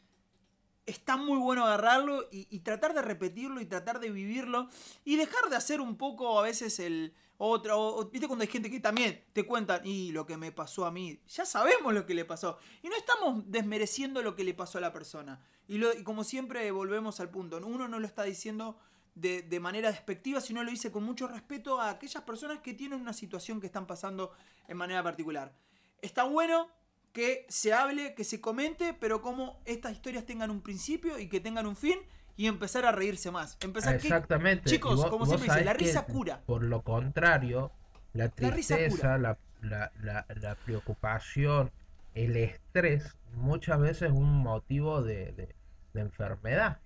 está 0.86 1.18
muy 1.18 1.38
bueno 1.38 1.66
agarrarlo 1.66 2.28
y, 2.32 2.48
y 2.50 2.60
tratar 2.60 2.94
de 2.94 3.02
repetirlo 3.02 3.62
y 3.62 3.66
tratar 3.66 4.00
de 4.00 4.10
vivirlo 4.12 4.68
y 5.06 5.16
dejar 5.16 5.50
de 5.50 5.56
hacer 5.56 5.80
un 5.82 5.96
poco 5.98 6.40
a 6.40 6.44
veces 6.44 6.80
el 6.80 7.14
otro, 7.38 7.80
o- 7.80 8.06
viste 8.10 8.28
cuando 8.28 8.44
hay 8.44 8.50
gente 8.50 8.70
que 8.70 8.80
también 8.80 9.24
te 9.34 9.46
cuentan 9.46 9.86
y 9.86 10.12
lo 10.12 10.26
que 10.26 10.38
me 10.38 10.52
pasó 10.52 10.86
a 10.86 10.92
mí, 10.92 11.20
ya 11.28 11.46
sabemos 11.46 11.94
lo 11.94 12.06
que 12.06 12.14
le 12.14 12.26
pasó 12.26 12.58
y 12.82 12.88
no 12.90 12.96
estamos 12.96 13.44
desmereciendo 13.50 14.22
lo 14.22 14.36
que 14.36 14.44
le 14.44 14.54
pasó 14.54 14.78
a 14.78 14.82
la 14.82 14.94
persona 14.94 15.42
y, 15.68 15.78
lo- 15.78 15.92
como 16.04 16.24
siempre 16.24 16.70
volvemos 16.72 17.20
al 17.20 17.30
punto, 17.30 17.58
uno 17.58 17.88
no 17.88 18.00
lo 18.00 18.06
está 18.08 18.24
diciendo 18.24 18.78
de, 19.16 19.42
de 19.44 19.60
manera 19.60 19.92
despectiva, 19.92 20.42
sino 20.42 20.64
lo 20.64 20.72
dice 20.72 20.92
con 20.92 21.04
mucho 21.04 21.28
respeto 21.28 21.80
a 21.80 21.90
aquellas 21.92 22.24
personas 22.24 22.60
que 22.60 22.74
tienen 22.74 23.00
una 23.00 23.14
situación 23.14 23.60
que 23.62 23.68
están 23.68 23.86
pasando 23.88 24.32
en 24.68 24.76
manera 24.78 25.04
particular. 25.04 25.54
Está 26.02 26.24
bueno 26.24 26.68
que 27.14 27.46
se 27.48 27.74
hable, 27.74 28.16
que 28.16 28.24
se 28.24 28.42
comente, 28.42 28.94
pero 29.00 29.22
como 29.22 29.62
estas 29.66 29.94
historias 29.94 30.26
tengan 30.26 30.50
un 30.50 30.62
principio 30.62 31.20
y 31.20 31.30
que 31.30 31.40
tengan 31.40 31.68
un 31.68 31.76
fin 31.76 32.00
y 32.36 32.48
empezar 32.48 32.86
a 32.86 32.92
reírse 32.92 33.30
más. 33.32 33.58
Empezar 33.62 34.00
que- 34.00 34.08
Exactamente. 34.08 34.70
Chicos, 34.70 34.96
vos- 34.96 35.10
como 35.12 35.26
siempre 35.28 35.48
dice, 35.54 35.64
la 35.64 35.74
risa 35.74 36.06
que, 36.06 36.12
cura. 36.12 36.42
Por 36.46 36.64
lo 36.64 36.82
contrario, 36.82 37.72
la 38.14 38.30
tristeza, 38.30 39.18
la, 39.20 39.38
la- 39.62 39.92
la- 40.02 40.26
la 40.42 40.56
preocupación, 40.56 41.72
el 42.16 42.36
estrés, 42.36 43.16
muchas 43.36 43.80
veces 43.80 44.10
es 44.10 44.12
un 44.12 44.40
motivo 44.40 45.04
de, 45.04 45.32
de- 45.34 45.56
de 45.94 46.02
enfermedad. 46.02 46.80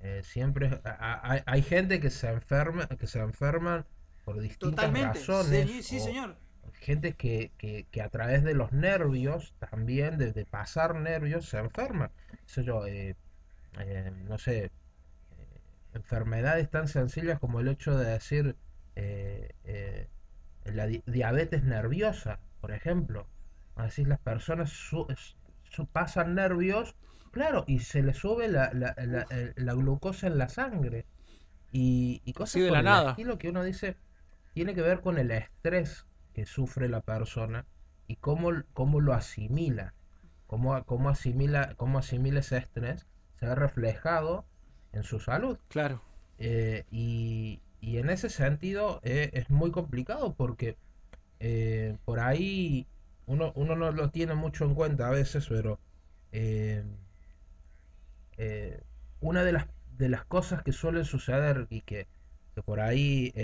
Eh, 0.00 0.22
siempre 0.24 0.80
hay, 0.98 1.42
hay 1.44 1.62
gente 1.62 2.00
que 2.00 2.08
se 2.08 2.28
enferma, 2.30 2.86
que 2.86 3.06
se 3.06 3.18
enferman 3.18 3.84
por 4.24 4.40
distintas 4.40 4.76
Totalmente. 4.86 5.18
razones. 5.18 5.68
Sí, 5.70 5.82
sí, 5.82 5.96
o 5.98 6.04
señor. 6.04 6.36
Gente 6.80 7.14
que, 7.14 7.52
que- 7.58 7.86
que 7.90 8.02
a 8.02 8.08
través 8.10 8.44
de 8.44 8.54
los 8.54 8.72
nervios, 8.72 9.54
también 9.58 10.18
de, 10.18 10.32
de 10.32 10.46
pasar 10.46 10.94
nervios, 10.96 11.48
se 11.48 11.58
enferma. 11.58 12.10
Sé 12.46 12.64
yo, 12.64 12.86
eh, 12.86 13.16
eh, 13.80 14.12
no 14.28 14.38
sé, 14.38 14.64
eh, 14.66 14.70
enfermedades 15.94 16.70
tan 16.70 16.88
sencillas 16.88 17.38
como 17.40 17.60
el 17.60 17.68
hecho 17.68 17.96
de 17.98 18.10
decir 18.12 18.56
la 20.64 20.86
di- 20.86 21.02
diabetes 21.06 21.64
nerviosa, 21.64 22.40
por 22.60 22.72
ejemplo. 22.72 23.26
Así 23.76 24.04
las 24.04 24.18
personas 24.20 24.70
su- 24.70 25.06
su- 25.64 25.86
pasan 25.86 26.34
nervios, 26.34 26.96
claro, 27.30 27.64
y 27.66 27.80
se 27.80 28.02
les 28.02 28.16
sube 28.18 28.48
la, 28.48 28.72
la- 28.74 28.94
la- 28.98 29.26
glucosa 29.74 30.26
en 30.26 30.38
la 30.38 30.48
sangre. 30.48 31.06
Y, 31.72 32.22
y 32.24 32.32
cosas 32.34 32.52
Así 32.54 32.60
de 32.62 32.70
la 32.70 32.82
nada. 32.82 33.14
que 33.38 33.50
uno 33.50 33.64
dice 33.64 33.96
tiene 34.54 34.74
que 34.74 34.82
ver 34.82 35.00
con 35.02 35.18
el 35.18 35.30
estrés 35.30 36.06
que 36.38 36.46
sufre 36.46 36.88
la 36.88 37.00
persona 37.00 37.66
y 38.06 38.14
cómo, 38.14 38.52
cómo 38.72 39.00
lo 39.00 39.12
asimila, 39.12 39.92
cómo, 40.46 40.84
cómo 40.84 41.08
asimila, 41.08 41.74
cómo 41.74 41.98
asimila 41.98 42.38
ese 42.38 42.58
estrés, 42.58 43.08
se 43.40 43.46
ve 43.46 43.56
reflejado 43.56 44.44
en 44.92 45.02
su 45.02 45.18
salud. 45.18 45.58
Claro. 45.66 46.00
Eh, 46.38 46.84
y, 46.92 47.60
y 47.80 47.96
en 47.96 48.08
ese 48.08 48.28
sentido 48.28 49.00
eh, 49.02 49.30
es 49.32 49.50
muy 49.50 49.72
complicado 49.72 50.32
porque 50.34 50.76
eh, 51.40 51.96
por 52.04 52.20
ahí 52.20 52.86
uno, 53.26 53.52
uno 53.56 53.74
no 53.74 53.90
lo 53.90 54.10
tiene 54.10 54.34
mucho 54.36 54.64
en 54.64 54.76
cuenta 54.76 55.08
a 55.08 55.10
veces, 55.10 55.48
pero 55.48 55.80
una 59.18 59.42
de 59.42 59.50
las, 59.50 59.66
de 59.96 60.08
las 60.08 60.24
cosas 60.24 60.62
que 60.62 60.70
suelen 60.70 61.04
suceder 61.04 61.66
y 61.68 61.80
que, 61.80 62.06
que 62.54 62.62
por 62.62 62.78
ahí 62.78 63.34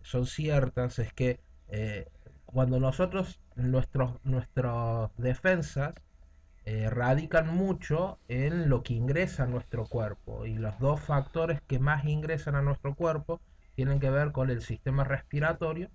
son 0.00 0.24
ciertas 0.24 0.98
es 0.98 1.12
que 1.12 1.40
eh, 1.74 2.06
cuando 2.46 2.80
nosotros, 2.80 3.40
nuestros, 3.56 4.12
nuestras 4.24 5.10
defensas 5.16 5.94
eh, 6.64 6.88
radican 6.90 7.48
mucho 7.54 8.18
en 8.28 8.68
lo 8.70 8.82
que 8.82 8.94
ingresa 8.94 9.44
a 9.44 9.46
nuestro 9.46 9.86
cuerpo 9.88 10.46
y 10.46 10.54
los 10.56 10.78
dos 10.78 11.00
factores 11.00 11.60
que 11.68 11.78
más 11.78 12.04
ingresan 12.06 12.56
a 12.56 12.62
nuestro 12.62 12.94
cuerpo 12.94 13.40
tienen 13.76 14.00
que 14.00 14.10
ver 14.10 14.32
con 14.32 14.50
el 14.50 14.62
sistema 14.62 15.04
respiratorio 15.04 15.90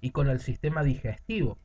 y 0.00 0.10
con 0.12 0.28
el 0.28 0.40
sistema 0.40 0.82
digestivo. 0.84 1.58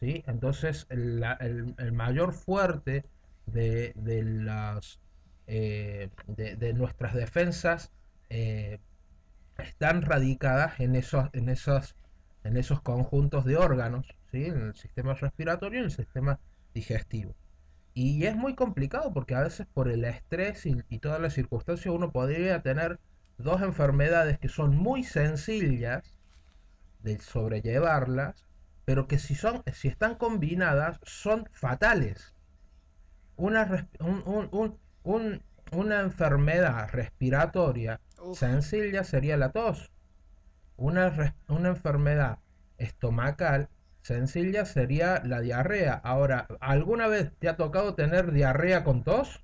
¿sí? 0.00 0.22
Entonces, 0.26 0.86
la- 0.90 1.34
el, 1.40 1.74
el 1.78 1.92
mayor 1.92 2.32
fuerte 2.34 3.04
de, 3.46 3.92
de 3.96 4.22
las, 4.24 5.00
eh, 5.46 6.10
de, 6.26 6.72
nuestras 6.74 7.14
defensas 7.14 7.92
están 9.58 10.02
radicadas 10.02 10.80
en 10.80 10.96
esos, 10.96 11.28
en 11.32 11.48
esos, 11.48 11.94
en 12.44 12.56
esos 12.56 12.82
conjuntos 12.82 13.44
de 13.44 13.56
órganos, 13.56 14.06
¿sí? 14.30 14.46
en 14.46 14.60
el 14.68 14.74
sistema 14.74 15.14
respiratorio 15.14 15.78
y 15.78 15.80
en 15.80 15.84
el 15.86 15.90
sistema 15.92 16.40
digestivo. 16.74 17.34
Y 17.94 18.24
es 18.26 18.36
muy 18.36 18.54
complicado 18.54 19.12
porque 19.12 19.34
a 19.34 19.42
veces 19.42 19.66
por 19.74 19.88
el 19.90 20.04
estrés 20.04 20.66
y, 20.66 20.76
y 20.88 20.98
todas 21.00 21.20
las 21.20 21.34
circunstancias 21.34 21.94
uno 21.94 22.12
podría 22.12 22.62
tener 22.62 22.98
dos 23.38 23.62
enfermedades 23.62 24.38
que 24.38 24.48
son 24.48 24.76
muy 24.76 25.04
sencillas 25.04 26.18
de 27.00 27.18
sobrellevarlas, 27.20 28.46
pero 28.84 29.08
que 29.08 29.18
si, 29.18 29.34
son, 29.34 29.62
si 29.72 29.88
están 29.88 30.14
combinadas 30.16 30.98
son 31.04 31.48
fatales. 31.52 32.34
Una, 33.36 33.64
res- 33.64 33.86
un- 33.98 34.22
un- 34.24 34.48
un- 34.52 34.78
un- 35.02 35.42
una 35.72 36.00
enfermedad 36.00 36.88
respiratoria 36.92 38.00
Uf. 38.22 38.38
sencilla 38.38 39.02
sería 39.02 39.36
la 39.36 39.50
tos. 39.50 39.90
Una, 40.80 41.36
una 41.48 41.68
enfermedad 41.68 42.38
estomacal 42.78 43.68
sencilla 44.00 44.64
sería 44.64 45.20
la 45.26 45.40
diarrea. 45.40 45.92
Ahora, 46.02 46.46
¿alguna 46.58 47.06
vez 47.06 47.32
te 47.38 47.50
ha 47.50 47.56
tocado 47.58 47.94
tener 47.94 48.32
diarrea 48.32 48.82
con 48.82 49.04
tos? 49.04 49.42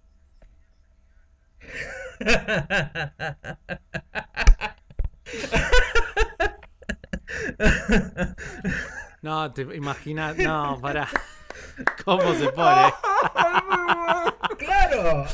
No, 9.23 9.53
te 9.53 9.63
imaginas. 9.63 10.37
No, 10.39 10.79
pará. 10.81 11.09
¿Cómo 12.05 12.35
se 12.35 12.49
pone? 12.51 12.93
¡Claro! 14.59 15.27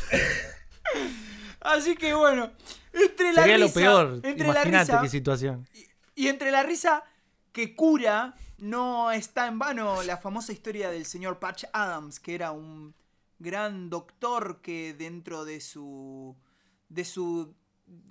Así 1.61 1.95
que 1.97 2.15
bueno, 2.15 2.51
entre 2.93 3.33
la 3.33 3.43
Sería 3.43 3.59
lo 3.59 3.67
risa, 3.67 3.81
peor. 3.81 4.21
entre 4.23 4.47
la 4.47 4.53
Imagínate 4.53 4.85
risa 4.85 5.01
qué 5.03 5.09
situación. 5.09 5.69
Y 6.15 6.29
entre 6.29 6.51
la 6.51 6.63
risa 6.63 7.05
que 7.53 7.75
cura, 7.75 8.35
no 8.59 9.11
está 9.11 9.47
en 9.47 9.59
vano 9.59 10.03
la 10.03 10.17
famosa 10.17 10.53
historia 10.53 10.91
del 10.91 11.05
señor 11.05 11.39
Patch 11.39 11.65
Adams, 11.73 12.21
que 12.21 12.35
era 12.35 12.53
un 12.53 12.95
gran 13.39 13.91
doctor 13.91 14.61
que 14.61 14.95
dentro 14.95 15.45
de 15.45 15.61
su 15.61 16.37
de 16.89 17.05
su 17.05 17.55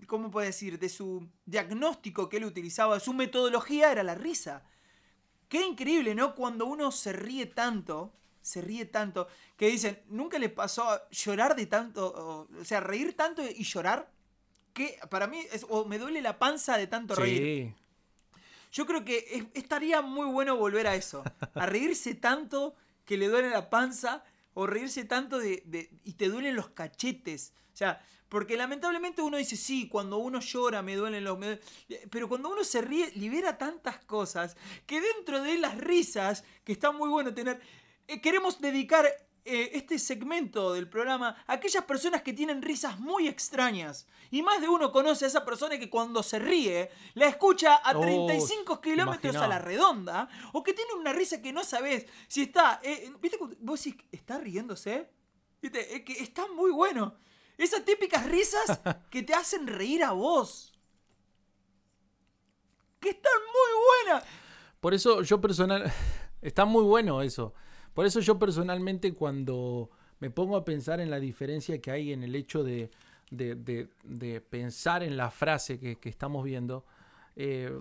¿cómo 0.07 0.29
puedo 0.29 0.45
decir? 0.45 0.77
de 0.77 0.89
su 0.89 1.27
diagnóstico 1.45 2.29
que 2.29 2.37
él 2.37 2.45
utilizaba, 2.45 2.99
su 2.99 3.13
metodología 3.13 3.91
era 3.91 4.03
la 4.03 4.15
risa. 4.15 4.63
Qué 5.47 5.65
increíble, 5.65 6.15
¿no? 6.15 6.35
Cuando 6.35 6.65
uno 6.65 6.91
se 6.91 7.13
ríe 7.13 7.45
tanto, 7.45 8.13
se 8.41 8.61
ríe 8.61 8.85
tanto, 8.85 9.27
que 9.57 9.67
dicen, 9.67 10.01
¿nunca 10.07 10.39
le 10.39 10.49
pasó 10.49 10.89
a 10.89 11.09
llorar 11.09 11.55
de 11.55 11.65
tanto, 11.65 12.07
o, 12.07 12.59
o 12.59 12.65
sea, 12.65 12.79
reír 12.79 13.15
tanto 13.15 13.41
y 13.43 13.63
llorar? 13.63 14.11
Que 14.73 14.97
para 15.09 15.27
mí, 15.27 15.39
es, 15.51 15.65
o 15.69 15.85
me 15.85 15.97
duele 15.97 16.21
la 16.21 16.39
panza 16.39 16.77
de 16.77 16.87
tanto 16.87 17.15
reír. 17.15 17.75
Yo 18.71 18.85
creo 18.85 19.03
que 19.03 19.25
es- 19.31 19.45
estaría 19.53 20.01
muy 20.01 20.27
bueno 20.27 20.55
volver 20.55 20.87
a 20.87 20.95
eso. 20.95 21.23
A 21.55 21.65
reírse 21.65 22.15
tanto 22.15 22.75
que 23.05 23.17
le 23.17 23.27
duele 23.27 23.49
la 23.49 23.69
panza 23.69 24.23
o 24.53 24.67
reírse 24.67 25.03
tanto 25.05 25.39
de, 25.39 25.63
y 26.03 26.13
te 26.13 26.29
duelen 26.29 26.55
los 26.55 26.69
cachetes. 26.69 27.53
O 27.73 27.77
sea, 27.77 28.01
porque 28.29 28.55
lamentablemente 28.55 29.21
uno 29.21 29.37
dice, 29.37 29.57
sí, 29.57 29.89
cuando 29.89 30.17
uno 30.17 30.39
llora 30.39 30.81
me 30.81 30.95
duelen 30.95 31.23
los... 31.23 31.37
me 31.37 31.47
duele-". 31.47 31.61
Pero 32.09 32.29
cuando 32.29 32.49
uno 32.49 32.63
se 32.63 32.81
ríe, 32.81 33.11
libera 33.15 33.57
tantas 33.57 33.99
cosas 34.05 34.55
que 34.85 35.01
dentro 35.01 35.41
de 35.41 35.57
las 35.57 35.77
risas, 35.77 36.43
que 36.63 36.71
está 36.71 36.91
muy 36.91 37.09
bueno 37.09 37.33
tener, 37.33 37.59
eh, 38.07 38.21
queremos 38.21 38.61
dedicar 38.61 39.05
eh, 39.43 39.71
este 39.73 39.97
segmento 39.97 40.73
del 40.73 40.87
programa 40.87 41.35
aquellas 41.47 41.83
personas 41.85 42.21
que 42.21 42.33
tienen 42.33 42.61
risas 42.61 42.99
muy 42.99 43.27
extrañas. 43.27 44.07
Y 44.29 44.41
más 44.41 44.61
de 44.61 44.69
uno 44.69 44.91
conoce 44.91 45.25
a 45.25 45.27
esa 45.27 45.43
persona 45.43 45.77
que 45.79 45.89
cuando 45.89 46.23
se 46.23 46.39
ríe, 46.39 46.89
la 47.15 47.27
escucha 47.27 47.75
a 47.75 47.97
Oh, 47.97 48.01
35 48.01 48.79
kilómetros 48.81 49.35
a 49.35 49.47
la 49.47 49.59
redonda, 49.59 50.29
o 50.53 50.63
que 50.63 50.73
tiene 50.73 50.93
una 50.93 51.11
risa 51.13 51.41
que 51.41 51.51
no 51.51 51.63
sabes 51.63 52.05
si 52.27 52.43
está... 52.43 52.79
eh, 52.83 53.11
¿Viste? 53.21 53.37
Vos 53.59 53.83
decís, 53.83 54.01
¿está 54.11 54.37
riéndose? 54.37 55.09
¿Viste? 55.61 55.95
Es 55.95 56.01
que 56.03 56.13
está 56.13 56.47
muy 56.47 56.71
bueno. 56.71 57.15
Esas 57.57 57.83
típicas 57.83 58.25
risas 58.25 58.79
que 59.09 59.23
te 59.23 59.33
hacen 59.33 59.67
reír 59.67 60.03
a 60.03 60.11
vos. 60.11 60.73
Que 62.99 63.09
están 63.09 63.39
muy 63.41 64.05
buenas. 64.05 64.23
Por 64.79 64.93
eso 64.93 65.21
yo 65.23 65.41
personal. 65.41 65.91
Está 66.41 66.65
muy 66.65 66.83
bueno 66.83 67.21
eso. 67.21 67.53
Por 67.93 68.05
eso 68.05 68.19
yo 68.19 68.39
personalmente 68.39 69.13
cuando 69.13 69.89
me 70.19 70.29
pongo 70.29 70.55
a 70.55 70.65
pensar 70.65 70.99
en 71.01 71.09
la 71.09 71.19
diferencia 71.19 71.81
que 71.81 71.91
hay 71.91 72.13
en 72.13 72.23
el 72.23 72.35
hecho 72.35 72.63
de, 72.63 72.89
de- 73.31 73.55
de- 73.55 73.89
de 74.03 74.41
pensar 74.41 75.03
en 75.03 75.17
la 75.17 75.31
frase 75.31 75.79
que, 75.79 75.97
que 75.97 76.09
estamos 76.09 76.43
viendo, 76.43 76.85
eh, 77.35 77.71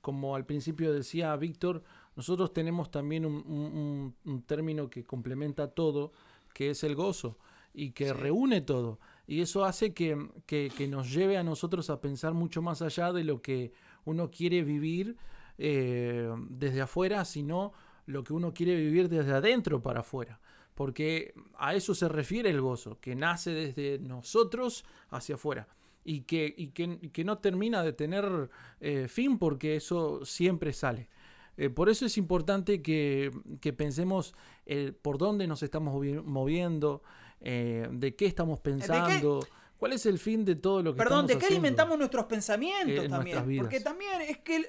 como 0.00 0.34
al 0.34 0.44
principio 0.46 0.92
decía 0.92 1.34
Víctor, 1.36 1.82
nosotros 2.16 2.52
tenemos 2.52 2.90
también 2.90 3.24
un, 3.24 3.34
un- 3.46 4.14
un 4.24 4.42
término 4.42 4.88
que 4.90 5.04
complementa 5.04 5.68
todo, 5.68 6.12
que 6.52 6.70
es 6.70 6.82
el 6.84 6.94
gozo 6.94 7.38
y 7.74 7.90
que 7.92 8.12
reúne 8.12 8.60
todo. 8.60 8.98
Y 9.26 9.40
eso 9.40 9.64
hace 9.64 9.92
que, 9.94 10.28
que- 10.46 10.72
que 10.76 10.88
nos 10.88 11.12
lleve 11.12 11.36
a 11.36 11.44
nosotros 11.44 11.90
a 11.90 12.00
pensar 12.00 12.34
mucho 12.34 12.60
más 12.62 12.82
allá 12.82 13.12
de 13.12 13.24
lo 13.24 13.40
que 13.42 13.72
uno 14.04 14.30
quiere 14.30 14.62
vivir 14.64 15.16
eh, 15.58 16.30
desde 16.48 16.80
afuera, 16.80 17.24
sino 17.24 17.72
lo 18.08 18.24
que 18.24 18.32
uno 18.32 18.52
quiere 18.52 18.74
vivir 18.74 19.08
desde 19.08 19.32
adentro 19.32 19.82
para 19.82 20.00
afuera. 20.00 20.40
Porque 20.74 21.34
a 21.58 21.74
eso 21.74 21.94
se 21.94 22.08
refiere 22.08 22.50
el 22.50 22.60
gozo, 22.60 22.98
que 23.00 23.14
nace 23.14 23.50
desde 23.50 23.98
nosotros 23.98 24.84
hacia 25.10 25.34
afuera. 25.34 25.66
Y 26.04 26.22
que, 26.22 26.54
y 26.56 26.68
que, 26.68 27.10
que 27.12 27.24
no 27.24 27.38
termina 27.38 27.82
de 27.82 27.92
tener 27.92 28.48
eh, 28.80 29.08
fin 29.08 29.38
porque 29.38 29.76
eso 29.76 30.24
siempre 30.24 30.72
sale. 30.72 31.08
Eh, 31.56 31.68
por 31.68 31.88
eso 31.88 32.06
es 32.06 32.16
importante 32.16 32.80
que, 32.80 33.30
que 33.60 33.72
pensemos 33.72 34.34
eh, 34.64 34.92
por 35.02 35.18
dónde 35.18 35.46
nos 35.46 35.62
estamos 35.62 35.92
movi- 35.94 36.22
moviendo, 36.22 37.02
de 37.40 38.14
qué 38.16 38.26
estamos 38.26 38.58
pensando, 38.60 39.40
cuál 39.76 39.92
es 39.92 40.06
el 40.06 40.18
fin 40.18 40.44
de 40.44 40.54
todo 40.56 40.82
lo 40.82 40.92
que 40.94 40.98
Perdón, 40.98 41.26
estamos 41.26 41.28
¿de 41.28 41.34
qué 41.34 41.44
haciendo. 41.46 41.60
alimentamos 41.66 41.98
nuestros 41.98 42.24
pensamientos 42.26 43.04
en 43.04 43.10
también? 43.10 43.58
Porque 43.58 43.80
también 43.80 44.20
es 44.22 44.38
que 44.38 44.56
el- 44.56 44.62
¿De 44.62 44.68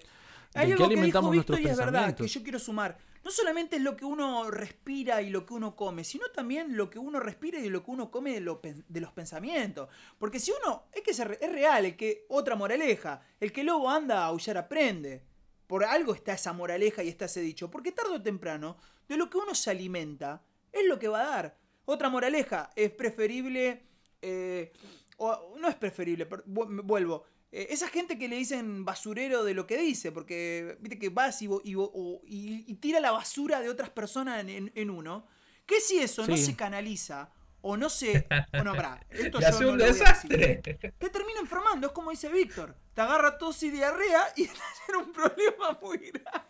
hay 0.54 0.72
algo 0.72 0.78
que 0.78 0.84
dijo 0.84 1.02
alimentamos 1.02 1.32
Víctor 1.32 1.56
nuestros 1.56 1.60
y 1.60 1.64
es 1.64 1.78
verdad, 1.86 2.16
que 2.16 2.28
yo 2.28 2.44
quiero 2.44 2.60
sumar. 2.60 2.98
No 3.24 3.32
solamente 3.32 3.76
es 3.76 3.82
lo 3.82 3.96
que 3.98 4.06
uno 4.06 4.50
respira 4.50 5.22
y 5.22 5.30
lo 5.30 5.46
que 5.46 5.54
uno 5.54 5.76
come, 5.76 6.04
sino 6.04 6.28
también 6.32 6.78
lo 6.78 6.90
que 6.90 7.00
uno 7.00 7.20
respira 7.20 7.60
y 7.60 7.70
lo 7.70 7.84
que 7.84 7.92
uno 7.92 8.10
come 8.10 8.34
de, 8.34 8.40
lo 8.40 8.62
pen- 8.62 8.86
de 8.88 9.02
los 9.02 9.12
pensamientos. 9.12 9.90
Porque 10.18 10.40
si 10.40 10.52
uno, 10.52 10.86
es 10.94 11.02
que 11.02 11.14
se 11.14 11.24
es 11.24 11.52
real, 11.52 11.86
el 11.86 11.98
que, 11.98 12.26
otra 12.30 12.56
moraleja, 12.56 13.22
el 13.40 13.52
que 13.52 13.64
lobo 13.64 13.90
anda 13.90 14.24
a 14.24 14.26
aullar 14.28 14.58
aprende. 14.58 15.24
Por 15.68 15.84
algo 15.84 16.16
está 16.16 16.34
esa 16.34 16.54
moraleja 16.54 17.04
y 17.04 17.10
está 17.10 17.26
ese 17.26 17.42
dicho. 17.42 17.70
Porque 17.70 17.92
tarde 17.92 18.16
o 18.16 18.22
temprano, 18.22 18.78
de 19.08 19.18
lo 19.18 19.30
que 19.30 19.38
uno 19.38 19.54
se 19.54 19.70
alimenta, 19.70 20.42
es 20.72 20.86
lo 20.88 20.98
que 20.98 21.10
va 21.10 21.22
a 21.22 21.30
dar. 21.30 21.58
Otra 21.86 22.10
moraleja, 22.10 22.70
es 22.76 22.90
preferible. 22.92 23.84
eh, 24.22 24.72
o, 25.18 25.56
no 25.60 25.68
es 25.68 25.76
preferible, 25.76 26.26
per- 26.26 26.44
vu- 26.46 26.68
me 26.68 26.82
vuelvo. 26.82 27.26
Eh, 27.52 27.68
esa 27.72 27.88
gente 27.88 28.20
que 28.20 28.28
le 28.28 28.36
dicen 28.36 28.86
basurero 28.86 29.44
de 29.44 29.54
lo 29.54 29.66
que 29.66 29.78
dice, 29.78 30.12
porque 30.12 30.78
viste 30.82 31.00
que 31.00 31.10
vas 31.10 31.42
y, 31.42 31.50
y, 31.64 32.74
tira 32.76 33.00
la 33.00 33.12
basura 33.12 33.60
de 33.62 33.70
otras 33.70 33.90
personas 33.90 34.46
en, 34.48 34.90
uno. 34.90 35.26
¿Qué 35.66 35.82
si 35.82 36.00
eso 36.00 36.28
no 36.28 36.38
se 36.38 36.56
canaliza? 36.56 37.32
O 37.62 37.76
no 37.76 37.90
se. 37.90 38.26
Bueno, 38.54 38.74
pará, 38.74 39.06
esto 39.10 39.40
yo 39.42 39.50
no 39.52 39.58
un 39.58 39.66
lo 39.66 39.72
voy 39.74 39.84
a 39.84 39.88
decir. 39.88 40.30
desastre. 40.30 40.62
Te 40.98 41.10
termina 41.10 41.40
enfermando, 41.42 41.88
es 41.88 41.94
como 41.94 42.12
dice 42.12 42.30
Víctor. 42.30 42.76
Te 42.94 43.02
agarra 43.02 43.38
tos 43.38 43.62
y 43.64 43.70
diarrea 43.70 44.32
y 44.36 44.44
estás 44.46 44.82
en 44.88 44.96
un 44.96 45.12
problema 45.12 45.78
muy 45.82 45.98
grande. 45.98 46.48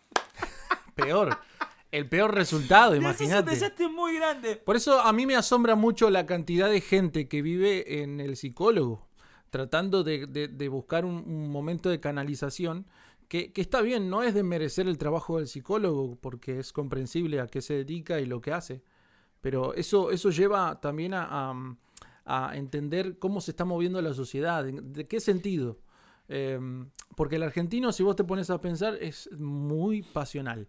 Peor. 0.94 1.38
El 1.90 2.08
peor 2.08 2.34
resultado, 2.34 2.94
Y 2.96 2.98
haces 2.98 3.20
un 3.20 3.26
imagínate. 3.26 3.50
desastre 3.50 3.88
muy 3.88 4.16
grande. 4.16 4.56
Por 4.56 4.76
eso 4.76 5.00
a 5.00 5.12
mí 5.12 5.26
me 5.26 5.34
asombra 5.34 5.74
mucho 5.74 6.10
la 6.10 6.26
cantidad 6.26 6.70
de 6.70 6.80
gente 6.80 7.26
que 7.26 7.42
vive 7.42 8.02
en 8.02 8.20
el 8.20 8.36
psicólogo, 8.36 9.08
tratando 9.50 10.02
de, 10.04 10.26
de- 10.26 10.68
buscar 10.68 11.04
un, 11.04 11.50
momento 11.50 11.88
de 11.90 12.00
canalización, 12.00 12.86
que, 13.28 13.52
que 13.52 13.60
está 13.60 13.80
bien, 13.82 14.10
no 14.10 14.22
es 14.22 14.34
de 14.34 14.42
merecer 14.42 14.88
el 14.88 14.98
trabajo 14.98 15.38
del 15.38 15.46
psicólogo, 15.48 16.16
porque 16.20 16.58
es 16.58 16.72
comprensible 16.72 17.40
a 17.40 17.46
qué 17.46 17.60
se 17.62 17.74
dedica 17.74 18.20
y 18.20 18.26
lo 18.26 18.40
que 18.40 18.52
hace, 18.52 18.82
pero 19.40 19.74
eso, 19.74 20.10
eso 20.10 20.30
lleva 20.30 20.80
también 20.80 21.14
a, 21.14 21.52
a- 22.24 22.56
entender 22.56 23.18
cómo 23.18 23.40
se 23.40 23.52
está 23.52 23.64
moviendo 23.64 24.00
la 24.02 24.14
sociedad, 24.14 24.64
de 24.64 25.06
qué 25.08 25.20
sentido. 25.20 25.78
Em, 26.28 26.90
porque 27.16 27.36
el 27.36 27.42
argentino, 27.42 27.92
si 27.92 28.02
vos 28.04 28.14
te 28.16 28.24
pones 28.24 28.50
a 28.50 28.60
pensar, 28.60 28.96
es 29.00 29.28
muy 29.32 30.02
pasional. 30.02 30.68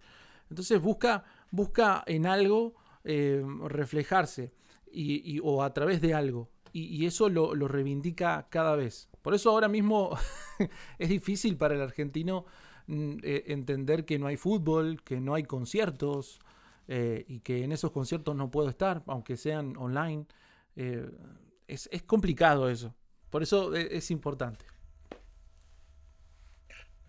Entonces 0.50 0.82
busca, 0.82 1.24
busca 1.52 2.04
en 2.08 2.26
algo 2.26 2.74
eh, 3.04 3.44
reflejarse 3.68 4.52
y- 4.92 5.40
o 5.44 5.64
a 5.64 5.74
través 5.74 6.02
de 6.02 6.14
algo. 6.14 6.50
Y, 6.74 6.84
y 7.04 7.06
eso 7.06 7.30
lo, 7.30 7.56
lo 7.56 7.68
reivindica 7.68 8.48
cada 8.50 8.76
vez. 8.76 9.10
Por 9.22 9.34
eso 9.34 9.50
ahora 9.52 9.68
mismo 9.68 10.18
es 11.00 11.10
difícil 11.10 11.58
para 11.58 11.76
el 11.76 11.82
argentino 11.82 12.46
mm, 12.88 13.18
eh, 13.24 13.44
entender 13.48 14.06
que 14.06 14.20
no 14.20 14.28
hay 14.28 14.38
fútbol, 14.38 15.02
que 15.04 15.20
no 15.20 15.34
hay 15.36 15.44
conciertos 15.44 16.40
eh, 16.88 17.26
y 17.28 17.40
que 17.42 17.64
en 17.64 17.72
esos 17.72 17.92
conciertos 17.92 18.36
no 18.36 18.52
puedo 18.52 18.70
estar, 18.70 19.04
aunque 19.08 19.38
sean 19.38 19.76
online. 19.78 20.26
Eh, 20.76 21.10
es, 21.68 21.90
es 21.92 22.04
complicado 22.04 22.70
eso. 22.70 22.94
Por 23.30 23.44
eso 23.44 23.74
es 23.76 24.12
importante. 24.12 24.66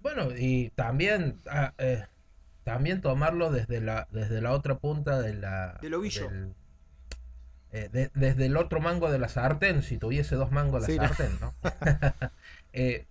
Bueno, 0.00 0.28
y 0.36 0.70
también, 0.70 1.40
ah, 1.48 1.74
eh, 1.78 2.04
también 2.64 3.00
tomarlo 3.00 3.50
desde 3.50 3.80
la, 3.80 4.08
desde 4.10 4.40
la 4.42 4.52
otra 4.52 4.78
punta 4.78 5.20
de 5.20 5.34
la, 5.34 5.78
Del 5.80 5.94
ovillo. 5.94 6.28
del- 6.28 6.54
eh, 7.72 7.88
de- 7.92 8.10
desde 8.14 8.46
el 8.46 8.56
otro 8.56 8.80
mango 8.80 9.10
de 9.10 9.18
la 9.18 9.28
sartén, 9.28 9.82
si 9.82 9.98
tuviese 9.98 10.36
dos 10.36 10.52
mangos 10.52 10.82
la 10.82 10.88
Sí, 10.88 10.98
no. 10.98 11.08
sartén, 11.08 11.38
¿no? 11.40 11.56
Eh, 12.74 13.06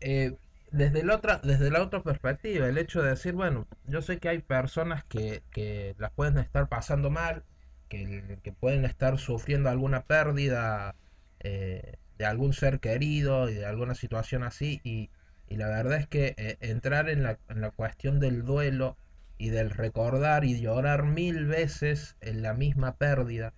eh, 0.00 0.36
desde, 0.72 1.04
la 1.04 1.16
otra, 1.16 1.40
desde 1.44 1.70
la 1.70 1.82
otra 1.82 2.02
perspectiva, 2.02 2.68
el 2.68 2.78
hecho 2.78 3.02
de 3.02 3.10
decir, 3.10 3.34
bueno, 3.34 3.68
yo 3.84 4.02
sé 4.02 4.18
que 4.18 4.28
hay 4.28 4.40
personas 4.40 5.04
que, 5.04 5.44
que 5.52 5.94
las 5.98 6.12
pueden 6.12 6.38
estar 6.38 6.68
pasando 6.68 7.10
mal, 7.10 7.44
que, 7.88 8.38
que 8.42 8.52
pueden 8.52 8.84
estar 8.84 9.18
sufriendo 9.18 9.70
alguna 9.70 10.04
pérdida 10.04 10.96
eh, 11.40 11.96
de 12.18 12.24
algún 12.26 12.52
ser 12.54 12.80
querido 12.80 13.48
y 13.50 13.54
de 13.54 13.66
alguna 13.66 13.94
situación 13.94 14.42
así, 14.42 14.80
y, 14.84 15.10
y 15.48 15.56
la 15.56 15.68
verdad 15.68 15.98
es 15.98 16.08
que 16.08 16.34
entrar 16.60 17.08
en 17.08 17.22
la, 17.22 17.38
en 17.48 17.60
la 17.60 17.70
cuestión 17.70 18.20
del 18.20 18.44
duelo 18.44 18.96
y 19.38 19.50
del 19.50 19.70
recordar 19.70 20.44
y 20.44 20.60
llorar 20.60 21.04
mil 21.04 21.46
veces 21.46 22.16
en 22.20 22.42
la 22.42 22.54
misma 22.54 22.96
pérdida, 22.96 23.52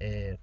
eh, 0.00 0.38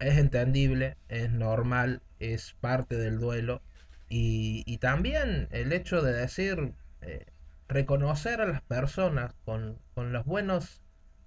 es 0.00 0.18
entendible, 0.18 0.96
es 1.08 1.30
normal, 1.32 2.02
es 2.20 2.54
parte 2.60 2.96
del 2.96 3.18
duelo. 3.18 3.62
Y, 4.08 4.62
y 4.66 4.78
también 4.78 5.48
el 5.50 5.72
hecho 5.72 6.02
de 6.02 6.12
decir, 6.12 6.74
eh, 7.02 7.26
reconocer 7.68 8.40
a 8.40 8.46
las 8.46 8.62
personas 8.62 9.34
con, 9.44 9.78
con 9.94 10.12
los 10.12 10.24
buenos, 10.24 10.82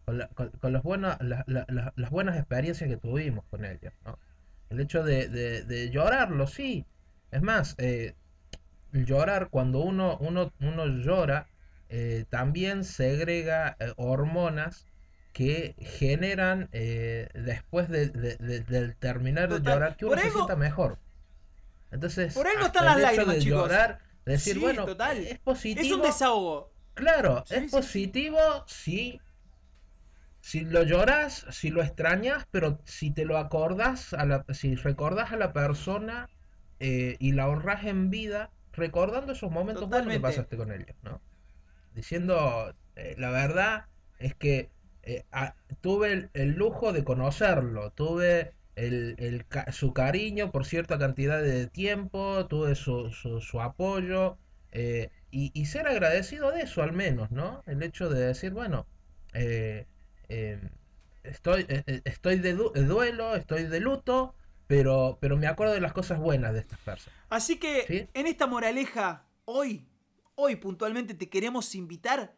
con, 0.05 0.17
la- 0.19 0.27
con- 0.29 0.51
con 0.51 0.73
las 0.73 0.83
buenas 0.83 2.37
experiencias 2.37 2.89
que 2.89 2.97
tuvimos 2.97 3.45
con 3.49 3.65
ellos, 3.65 3.93
¿no? 4.05 4.19
El 4.69 4.79
hecho 4.81 5.03
de, 5.03 5.27
de- 5.29 5.63
llorarlo, 5.91 6.47
sí. 6.47 6.85
Es 7.31 7.41
más, 7.41 7.75
eh, 7.79 8.15
llorar 8.91 9.49
cuando 9.49 9.79
uno, 9.79 10.17
uno, 10.19 10.53
uno 10.61 10.85
llora, 10.87 11.47
también 12.29 12.83
segrega 12.83 13.77
hormonas 13.97 14.85
que 15.39 15.75
generan 15.79 16.67
eh, 16.73 17.29
después 17.33 17.87
de, 17.89 18.09
de- 18.09 18.35
de- 18.37 18.59
del 18.61 18.95
terminar 18.97 19.49
de 19.49 19.61
llorar 19.61 19.95
que 19.95 20.05
uno 20.05 20.17
se 20.17 20.31
sienta 20.31 20.55
mejor. 20.57 20.97
Entonces, 21.91 22.33
Por 22.33 22.47
algo 22.47 22.65
están 22.67 22.83
el 22.83 23.01
las 23.01 23.13
hecho 23.13 23.25
lágrimas, 23.25 23.35
de 23.35 23.41
chicos. 23.41 23.61
llorar, 23.61 23.99
decir, 24.25 24.53
Sí, 24.55 24.59
bueno, 24.59 24.85
total. 24.85 25.17
es 25.17 25.39
positivo. 25.39 25.85
Es 25.85 25.91
un 25.93 26.01
desahogo. 26.01 26.71
Claro, 26.93 27.43
Sí, 27.47 27.55
es 27.55 27.61
sí, 27.61 27.67
positivo 27.69 28.39
si, 28.67 29.21
si 30.41 30.61
lo 30.61 30.83
lloras, 30.83 31.45
si 31.51 31.69
lo 31.69 31.81
extrañas, 31.83 32.45
pero 32.51 32.79
si 32.85 33.11
te 33.11 33.25
lo 33.25 33.37
acordás, 33.37 34.13
a 34.13 34.25
la, 34.25 34.45
si 34.53 34.75
recordás 34.75 35.31
a 35.31 35.37
la 35.37 35.53
persona 35.53 36.29
eh, 36.79 37.15
y 37.19 37.31
la 37.33 37.47
honras 37.47 37.85
en 37.85 38.09
vida, 38.09 38.51
recordando 38.73 39.33
esos 39.33 39.51
momentos 39.51 39.89
buenos 39.89 40.13
que 40.13 40.19
pasaste 40.19 40.57
con 40.57 40.71
ellos, 40.71 40.95
¿no? 41.03 41.21
Diciendo, 41.93 42.73
eh, 42.95 43.15
la 43.17 43.31
verdad 43.31 43.85
es 44.19 44.35
que 44.35 44.69
eh, 45.03 45.25
a- 45.31 45.55
tuve 45.81 46.13
el, 46.13 46.29
el 46.33 46.49
lujo 46.55 46.93
de 46.93 47.03
conocerlo, 47.03 47.91
tuve 47.91 48.53
el, 48.75 49.15
el 49.19 49.45
ca- 49.47 49.71
su 49.71 49.93
cariño 49.93 50.51
por 50.51 50.65
cierta 50.65 50.97
cantidad 50.97 51.41
de 51.41 51.67
tiempo, 51.67 52.45
tuve 52.47 52.75
su, 52.75 53.11
su, 53.11 53.41
su 53.41 53.61
apoyo, 53.61 54.37
eh, 54.71 55.09
y, 55.31 55.51
y 55.53 55.65
ser 55.65 55.87
agradecido 55.87 56.51
de 56.51 56.61
eso 56.61 56.83
al 56.83 56.93
menos, 56.93 57.31
¿no? 57.31 57.63
El 57.65 57.81
hecho 57.83 58.09
de 58.09 58.19
decir, 58.27 58.51
bueno, 58.51 58.85
eh, 59.33 59.85
estoy, 61.23 61.65
estoy 62.05 62.39
de 62.39 62.53
du- 62.53 62.71
de 62.73 62.83
duelo, 62.85 63.35
estoy 63.35 63.63
de 63.63 63.79
luto, 63.79 64.33
pero, 64.67 65.17
pero 65.19 65.37
me 65.37 65.47
acuerdo 65.47 65.73
de 65.73 65.81
las 65.81 65.93
cosas 65.93 66.19
buenas 66.19 66.53
de 66.53 66.59
estas 66.59 66.79
personas. 66.79 67.19
Así 67.29 67.57
que 67.57 67.85
¿Sí? 67.87 68.07
en 68.13 68.27
esta 68.27 68.47
moraleja, 68.47 69.27
hoy, 69.45 69.87
hoy 70.35 70.55
puntualmente 70.55 71.13
te 71.13 71.29
queremos 71.29 71.75
invitar 71.75 72.35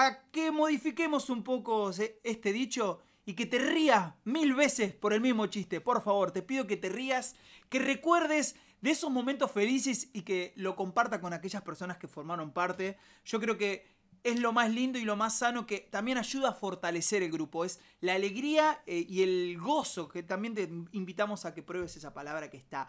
a 0.00 0.22
que 0.30 0.50
modifiquemos 0.52 1.28
un 1.28 1.42
poco 1.42 1.92
se- 1.92 2.20
este 2.22 2.52
dicho 2.52 3.00
y 3.26 3.34
que 3.34 3.46
te 3.46 3.58
rías 3.58 4.14
mil 4.24 4.54
veces 4.54 4.94
por 4.94 5.12
el 5.12 5.20
mismo 5.20 5.46
chiste. 5.46 5.80
Por 5.80 6.00
favor, 6.02 6.30
te 6.30 6.42
pido 6.42 6.66
que 6.66 6.76
te 6.76 6.88
rías, 6.88 7.34
que 7.68 7.78
recuerdes 7.78 8.54
de 8.80 8.92
esos 8.92 9.10
momentos 9.10 9.50
felices 9.50 10.08
y 10.12 10.22
que 10.22 10.52
lo 10.56 10.76
comparta 10.76 11.20
con 11.20 11.32
aquellas 11.32 11.62
personas 11.62 11.96
que 11.96 12.06
formaron 12.06 12.52
parte. 12.52 12.96
Yo 13.24 13.40
creo 13.40 13.58
que 13.58 13.86
es 14.22 14.38
lo 14.38 14.52
más 14.52 14.70
lindo 14.70 14.98
y 14.98 15.04
lo 15.04 15.16
más 15.16 15.38
sano 15.38 15.66
que 15.66 15.80
también 15.80 16.16
ayuda 16.18 16.50
a 16.50 16.54
fortalecer 16.54 17.22
el 17.24 17.32
grupo. 17.32 17.64
Es 17.64 17.80
la 18.00 18.14
alegría 18.14 18.80
eh, 18.86 19.04
y 19.08 19.22
el 19.22 19.58
gozo 19.58 20.08
que 20.08 20.22
también 20.22 20.54
te 20.54 20.62
invitamos 20.92 21.44
a 21.44 21.54
que 21.54 21.62
pruebes 21.62 21.96
esa 21.96 22.14
palabra 22.14 22.50
que 22.50 22.56
está 22.56 22.88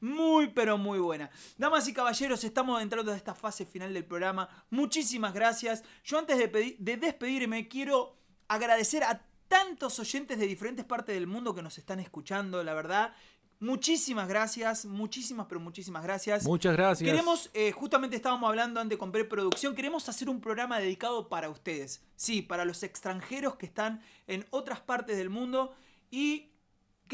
muy 0.00 0.48
pero 0.48 0.78
muy 0.78 0.98
buena. 0.98 1.30
Damas 1.56 1.88
y 1.88 1.92
caballeros, 1.92 2.44
estamos 2.44 2.82
entrando 2.82 3.12
a 3.12 3.16
esta 3.16 3.34
fase 3.34 3.64
final 3.66 3.92
del 3.94 4.04
programa. 4.04 4.48
Muchísimas 4.70 5.32
gracias. 5.32 5.82
Yo 6.04 6.18
antes 6.18 6.38
de, 6.38 6.76
de 6.78 6.96
despedirme 6.96 7.68
quiero 7.68 8.16
agradecer 8.48 9.04
a 9.04 9.24
tantos 9.48 9.98
oyentes 9.98 10.38
de 10.38 10.46
diferentes 10.46 10.84
partes 10.84 11.14
del 11.14 11.26
mundo 11.26 11.54
que 11.54 11.62
nos 11.62 11.78
están 11.78 12.00
escuchando, 12.00 12.62
la 12.64 12.74
verdad. 12.74 13.14
Muchísimas 13.60 14.28
gracias, 14.28 14.84
muchísimas, 14.84 15.46
pero 15.46 15.60
muchísimas 15.60 16.02
gracias. 16.02 16.44
Muchas 16.44 16.74
gracias. 16.74 17.08
Queremos, 17.08 17.50
eh, 17.54 17.72
justamente 17.72 18.16
estábamos 18.16 18.48
hablando 18.48 18.80
antes 18.80 18.98
con 18.98 19.12
preproducción, 19.12 19.74
queremos 19.74 20.08
hacer 20.08 20.28
un 20.28 20.40
programa 20.40 20.78
dedicado 20.80 21.28
para 21.28 21.48
ustedes. 21.48 22.02
Sí, 22.16 22.42
para 22.42 22.64
los 22.64 22.82
extranjeros 22.82 23.56
que 23.56 23.66
están 23.66 24.02
en 24.26 24.44
otras 24.50 24.80
partes 24.80 25.16
del 25.16 25.30
mundo 25.30 25.74
y 26.10 26.50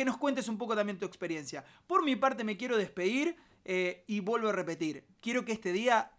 que 0.01 0.05
nos 0.07 0.17
cuentes 0.17 0.49
un 0.49 0.57
poco 0.57 0.75
también 0.75 0.99
tu 0.99 1.05
experiencia. 1.05 1.63
Por 1.87 2.03
mi 2.03 2.17
parte 2.17 2.43
me 2.43 2.57
quiero 2.57 2.79
despedir 2.79 3.37
eh, 3.67 4.03
y 4.07 4.21
vuelvo 4.21 4.49
a 4.49 4.53
repetir. 4.53 5.05
Quiero 5.21 5.45
que 5.45 5.53
este 5.53 5.75
día 5.75 6.11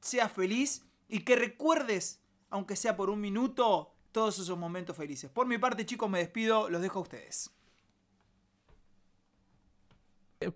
sea 0.00 0.30
feliz 0.30 0.86
y 1.06 1.20
que 1.20 1.36
recuerdes, 1.36 2.22
aunque 2.48 2.76
sea 2.76 2.96
por 2.96 3.10
un 3.10 3.20
minuto, 3.20 3.92
todos 4.10 4.38
esos 4.38 4.56
momentos 4.56 4.96
felices. 4.96 5.30
Por 5.30 5.46
mi 5.46 5.58
parte, 5.58 5.84
chicos, 5.84 6.08
me 6.08 6.20
despido, 6.20 6.70
los 6.70 6.80
dejo 6.80 7.00
a 7.00 7.02
ustedes. 7.02 7.50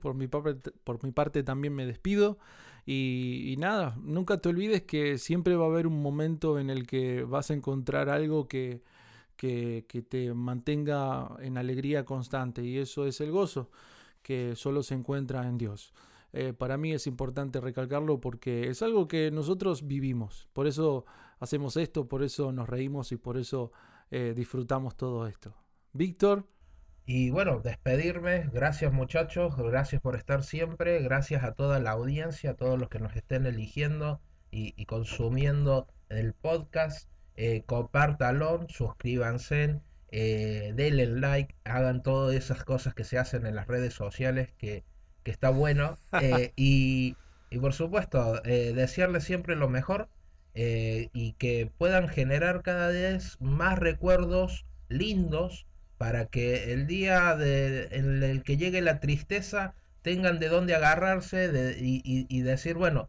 Por 0.01 0.15
mi, 0.15 0.27
parte, 0.27 0.71
por 0.85 1.05
mi 1.05 1.13
parte 1.13 1.43
también 1.43 1.75
me 1.75 1.85
despido. 1.85 2.39
Y, 2.87 3.57
nada, 3.59 3.95
nunca 4.01 4.39
te 4.39 4.49
olvides 4.49 4.85
que 4.85 5.19
siempre 5.19 5.55
va 5.55 5.67
a 5.67 5.69
haber 5.69 5.87
un 5.87 6.01
momento 6.01 6.59
en 6.59 6.71
el 6.71 6.87
que 6.87 7.25
vas 7.25 7.51
a 7.51 7.55
encontrar 7.55 8.09
algo 8.09 8.49
que, 8.49 8.81
que, 9.43 10.05
te 10.09 10.33
mantenga 10.35 11.29
en 11.41 11.59
alegría 11.59 12.05
constante. 12.05 12.65
Y 12.65 12.79
eso 12.79 13.07
es 13.07 13.21
el 13.21 13.33
gozo, 13.33 13.71
que 14.23 14.55
solo 14.55 14.83
se 14.83 14.95
encuentra 14.95 15.47
en 15.49 15.59
Dios. 15.59 15.93
Eh, 16.33 16.53
para 16.53 16.77
mí 16.77 16.93
es 16.93 17.07
importante 17.07 17.61
recalcarlo 17.61 18.21
porque 18.21 18.69
es 18.69 18.83
algo 18.83 19.09
que 19.09 19.31
nosotros 19.33 19.87
vivimos. 19.87 20.49
Por 20.53 20.67
eso 20.67 21.05
hacemos 21.41 21.77
esto, 21.77 22.07
por 22.07 22.23
eso 22.23 22.53
nos 22.53 22.69
reímos 22.69 23.11
y 23.11 23.17
por 23.17 23.37
eso 23.37 23.73
eh, 24.11 24.33
disfrutamos 24.35 24.97
todo 24.97 25.27
esto. 25.27 25.55
Víctor. 25.93 26.47
Y 27.05 27.31
bueno, 27.31 27.59
despedirme. 27.59 28.49
Gracias 28.53 28.93
muchachos, 28.93 29.57
gracias 29.57 30.01
por 30.01 30.15
estar 30.15 30.45
siempre, 30.45 31.03
gracias 31.03 31.43
a 31.43 31.53
toda 31.53 31.81
la 31.81 31.91
audiencia, 31.91 32.53
a 32.53 32.55
todos 32.55 32.79
los 32.79 32.89
que 32.89 33.01
nos 33.01 33.17
estén 33.17 33.45
eligiendo 33.45 34.21
y, 34.53 34.87
consumiendo 34.87 35.89
el 36.09 36.33
podcast. 36.33 37.09
Eh, 37.45 37.65
compártalo, 37.67 38.67
suscríbanse, 38.69 39.81
eh, 40.13 40.73
denle 40.77 41.07
like, 41.07 41.57
hagan 41.65 42.05
todas 42.05 42.37
esas 42.37 42.63
cosas 42.63 42.95
que 42.95 43.03
se 43.03 43.19
hacen 43.19 43.47
en 43.47 43.57
las 43.57 43.67
redes 43.67 43.95
sociales, 43.95 44.51
que, 44.59 44.85
está 45.25 45.51
bueno. 45.51 45.99
Eh, 46.23 46.53
y, 46.55 47.17
y, 47.51 47.59
por 47.59 47.73
supuesto, 47.73 48.41
eh, 48.45 48.73
desearles 48.77 49.25
siempre 49.25 49.57
lo 49.57 49.69
mejor 49.69 50.09
y 50.55 51.33
que 51.39 51.69
puedan 51.79 52.07
generar 52.07 52.63
cada 52.63 52.89
vez 52.89 53.39
más 53.41 53.77
recuerdos 53.77 54.65
lindos 54.89 55.67
para 55.99 56.27
que 56.27 56.73
el 56.73 56.87
día 56.87 57.33
en 57.41 58.23
el 58.23 58.45
que 58.45 58.59
llegue 58.59 58.83
la 58.83 59.01
tristeza 59.01 59.75
tengan 60.03 60.39
de 60.39 60.49
dónde 60.49 60.77
agarrarse 60.77 61.51
y, 61.81 62.41
decir, 62.43 62.77
bueno, 62.77 63.09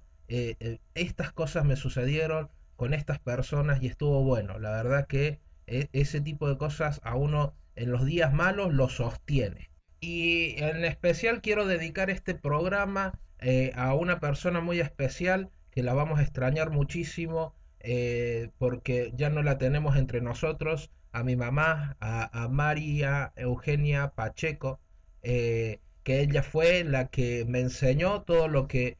estas 0.95 1.33
cosas 1.33 1.65
me 1.65 1.75
sucedieron 1.75 2.49
con 2.75 2.93
estas 2.93 3.19
personas 3.19 3.81
y 3.81 3.87
estuvo 3.87 4.23
bueno. 4.23 4.59
La 4.59 4.71
verdad 4.71 5.07
que 5.07 5.39
e, 5.67 5.89
ese 5.93 6.21
tipo 6.21 6.49
de 6.49 6.57
cosas 6.57 7.01
a 7.03 7.15
uno 7.15 7.53
en 7.75 7.91
los 7.91 8.05
días 8.05 8.33
malos 8.33 8.73
lo 8.73 8.89
sostiene. 8.89 9.69
Y 9.99 10.61
en 10.61 10.83
especial 10.85 11.41
quiero 11.41 11.65
dedicar 11.65 12.09
este 12.09 12.35
programa 12.35 13.19
eh, 13.39 13.71
a 13.75 13.93
una 13.93 14.19
persona 14.19 14.61
muy 14.61 14.79
especial 14.79 15.49
que 15.71 15.83
la 15.83 15.93
vamos 15.93 16.19
a 16.19 16.23
extrañar 16.23 16.69
muchísimo 16.69 17.55
porque 18.57 19.11
ya 19.13 19.29
no 19.29 19.43
la 19.43 19.57
tenemos 19.57 19.97
entre 19.97 20.21
nosotros 20.21 20.89
a 21.13 21.23
mi 21.23 21.35
mamá, 21.35 21.95
a, 21.99 22.47
María 22.49 23.33
Eugenia 23.35 24.09
Pacheco, 24.15 24.79
eh, 25.21 25.79
que 26.03 26.21
ella 26.21 26.41
fue 26.41 26.83
la 26.83 27.09
que 27.09 27.45
me 27.45 27.59
enseñó 27.59 28.23
todo 28.23 28.47
lo 28.47 28.67
que 28.67 28.97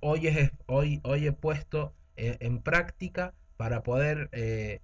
hoy, 0.00 0.50
hoy, 0.66 1.00
hoy 1.02 1.26
he 1.26 1.32
puesto 1.32 1.94
eh, 2.16 2.36
en 2.40 2.62
práctica 2.62 3.34
para 3.56 3.82
poder, 3.82 4.28
eh, 4.32 4.80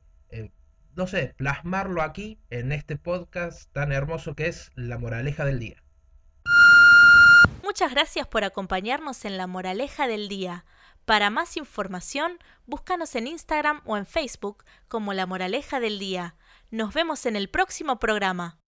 no 0.96 1.06
sé, 1.06 1.34
plasmarlo 1.36 2.02
aquí 2.02 2.38
en 2.50 2.72
este 2.72 2.96
podcast 2.96 3.70
tan 3.72 3.92
hermoso 3.92 4.34
que 4.34 4.48
es 4.48 4.70
La 4.74 4.98
Moraleja 4.98 5.44
del 5.44 5.58
Día. 5.58 5.82
Muchas 7.62 7.92
gracias 7.92 8.26
por 8.26 8.44
acompañarnos 8.44 9.24
en 9.24 9.36
La 9.36 9.46
Moraleja 9.46 10.08
del 10.08 10.28
Día. 10.28 10.64
Para 11.04 11.30
más 11.30 11.56
información, 11.56 12.38
búscanos 12.66 13.14
en 13.14 13.26
Instagram 13.26 13.80
o 13.84 13.96
en 13.96 14.06
Facebook 14.06 14.64
como 14.88 15.12
La 15.12 15.26
Moraleja 15.26 15.80
del 15.80 15.98
Día. 15.98 16.34
Nos 16.70 16.94
vemos 16.94 17.26
en 17.26 17.36
el 17.36 17.48
próximo 17.48 17.98
programa. 17.98 18.58